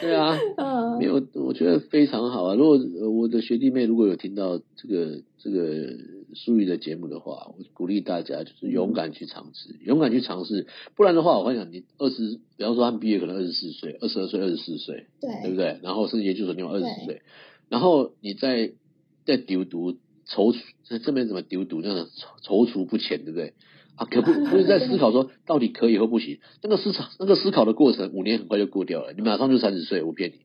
[0.00, 2.54] 对啊，嗯，没有，我觉得非常好啊。
[2.54, 2.78] 如果
[3.10, 5.92] 我的学弟妹如果有听到这个这个
[6.34, 10.68] 书宇的节目的话，我鼓励大家就是勇敢去尝试，勇敢去尝试。
[10.94, 15.80] 不然的话，我会想你二十，比方说他们毕业可能二十四岁、二十二岁、二十四岁，对，对不对？
[15.82, 17.22] 然后甚至研究所你有二十岁，
[17.68, 18.70] 然后你在
[19.26, 19.94] 在丢读
[20.28, 20.56] 踌躇，
[20.88, 22.08] 在这边怎么丢读，那种
[22.44, 23.54] 踌躇不前，对不对？
[24.00, 26.38] 啊，可不不是在思考说到底可以或不行？
[26.62, 30.36] 那个思考那个思考的过程，五年很快就过掉了，你马上就三十岁，我骗你。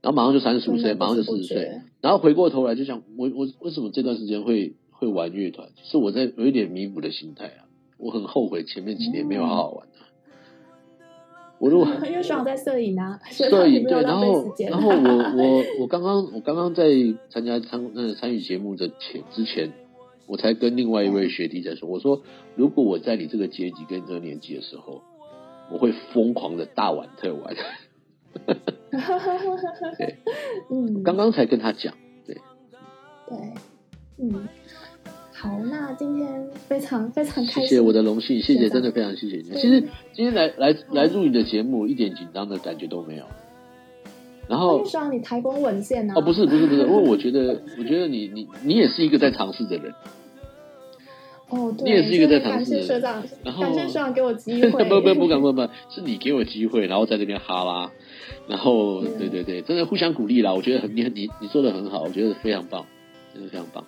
[0.00, 5.68] 然后马上就三十五岁，马上就四十岁，然后回过头来就想，我我为什么这段时间会会玩乐团？
[5.82, 7.68] 是我在有一点弥补的心态啊，
[7.98, 10.00] 我很后悔前面几年没有好好玩啊。
[11.00, 11.06] 嗯、
[11.58, 14.94] 我如果 因为在摄影啊，摄影对，然后然后我
[15.36, 16.84] 我我刚刚我刚刚在
[17.28, 19.72] 参加参呃参与节目的前之前，
[20.28, 22.22] 我才跟另外一位学弟在说，我说
[22.54, 25.02] 如果我在你这个阶级跟这个年纪的时候，
[25.72, 27.54] 我会疯狂的大玩特玩。
[29.98, 30.18] 对，
[30.70, 31.94] 嗯，刚刚才跟他讲，
[32.26, 32.36] 对，
[33.26, 33.38] 对，
[34.18, 34.46] 嗯，
[35.32, 39.44] 好，那今天非常非常开心，谢谢我的荣幸，谢谢，真的非常谢谢你。
[39.58, 39.80] 其实
[40.12, 43.24] 今天来来来录你的节目，一点紧张的感觉都没有。
[44.46, 46.14] 然后，希望你台风稳健呢？
[46.16, 49.92] 哦，不是不是不是，因为我觉得我觉得你你你也是一个在尝试的人。
[51.50, 52.72] 哦，对，你也是一个在尝试。
[52.72, 53.22] 感谢社长，
[53.60, 54.84] 感谢社长给我机 会。
[54.84, 57.90] 不不不敢不不，是你给我机会，然后在这边哈拉，
[58.46, 60.52] 然后对对对，真的互相鼓励啦。
[60.52, 62.84] 我觉得很你你你做的很好，我觉得非常棒，
[63.32, 63.84] 真的非常棒。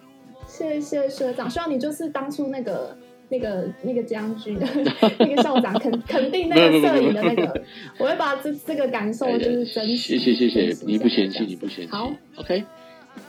[0.47, 2.97] 谢谢社长，希望你就是当初那个
[3.29, 4.59] 那个那个将军，
[5.21, 7.63] 那个校长肯肯定那个摄影的那个，
[8.01, 10.19] 我会把这这个感受就是珍惜。
[10.19, 11.93] 谢谢谢谢，你不嫌弃你不嫌弃。
[11.93, 12.65] 好，OK，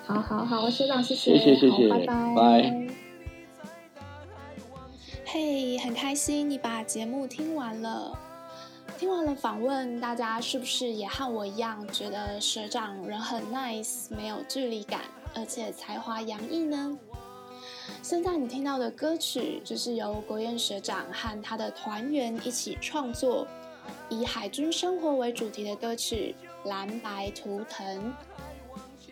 [0.05, 3.10] 好好好，学长谢谢，谢谢谢谢，拜拜拜。
[5.33, 8.19] 嘿，很开心你把节目听完了。
[8.97, 15.03] 听完了访问，大家是不是也和我一样觉得学长人很 nice，没有距离感，
[15.33, 16.99] 而且才华洋溢呢？
[18.01, 23.47] 现在你听到的歌曲就是由国彦学长和他的团员一起创作，
[24.09, 26.35] 以海军生活为主题的歌曲
[26.69, 27.87] 《蓝白图腾》。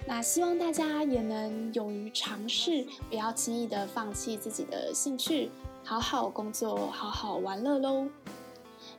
[0.05, 5.49] 那希望大家也能勇于尝试，不要轻易的放弃自己的兴趣。
[5.89, 8.07] 好好工作，好好玩乐喽！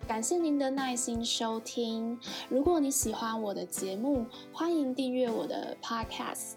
[0.08, 2.18] 感谢您的耐心收听。
[2.48, 6.54] 如果你喜欢我的节目，欢迎订阅我的 Podcast。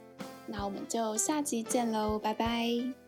[0.47, 3.02] 那我们就下集见喽，拜拜。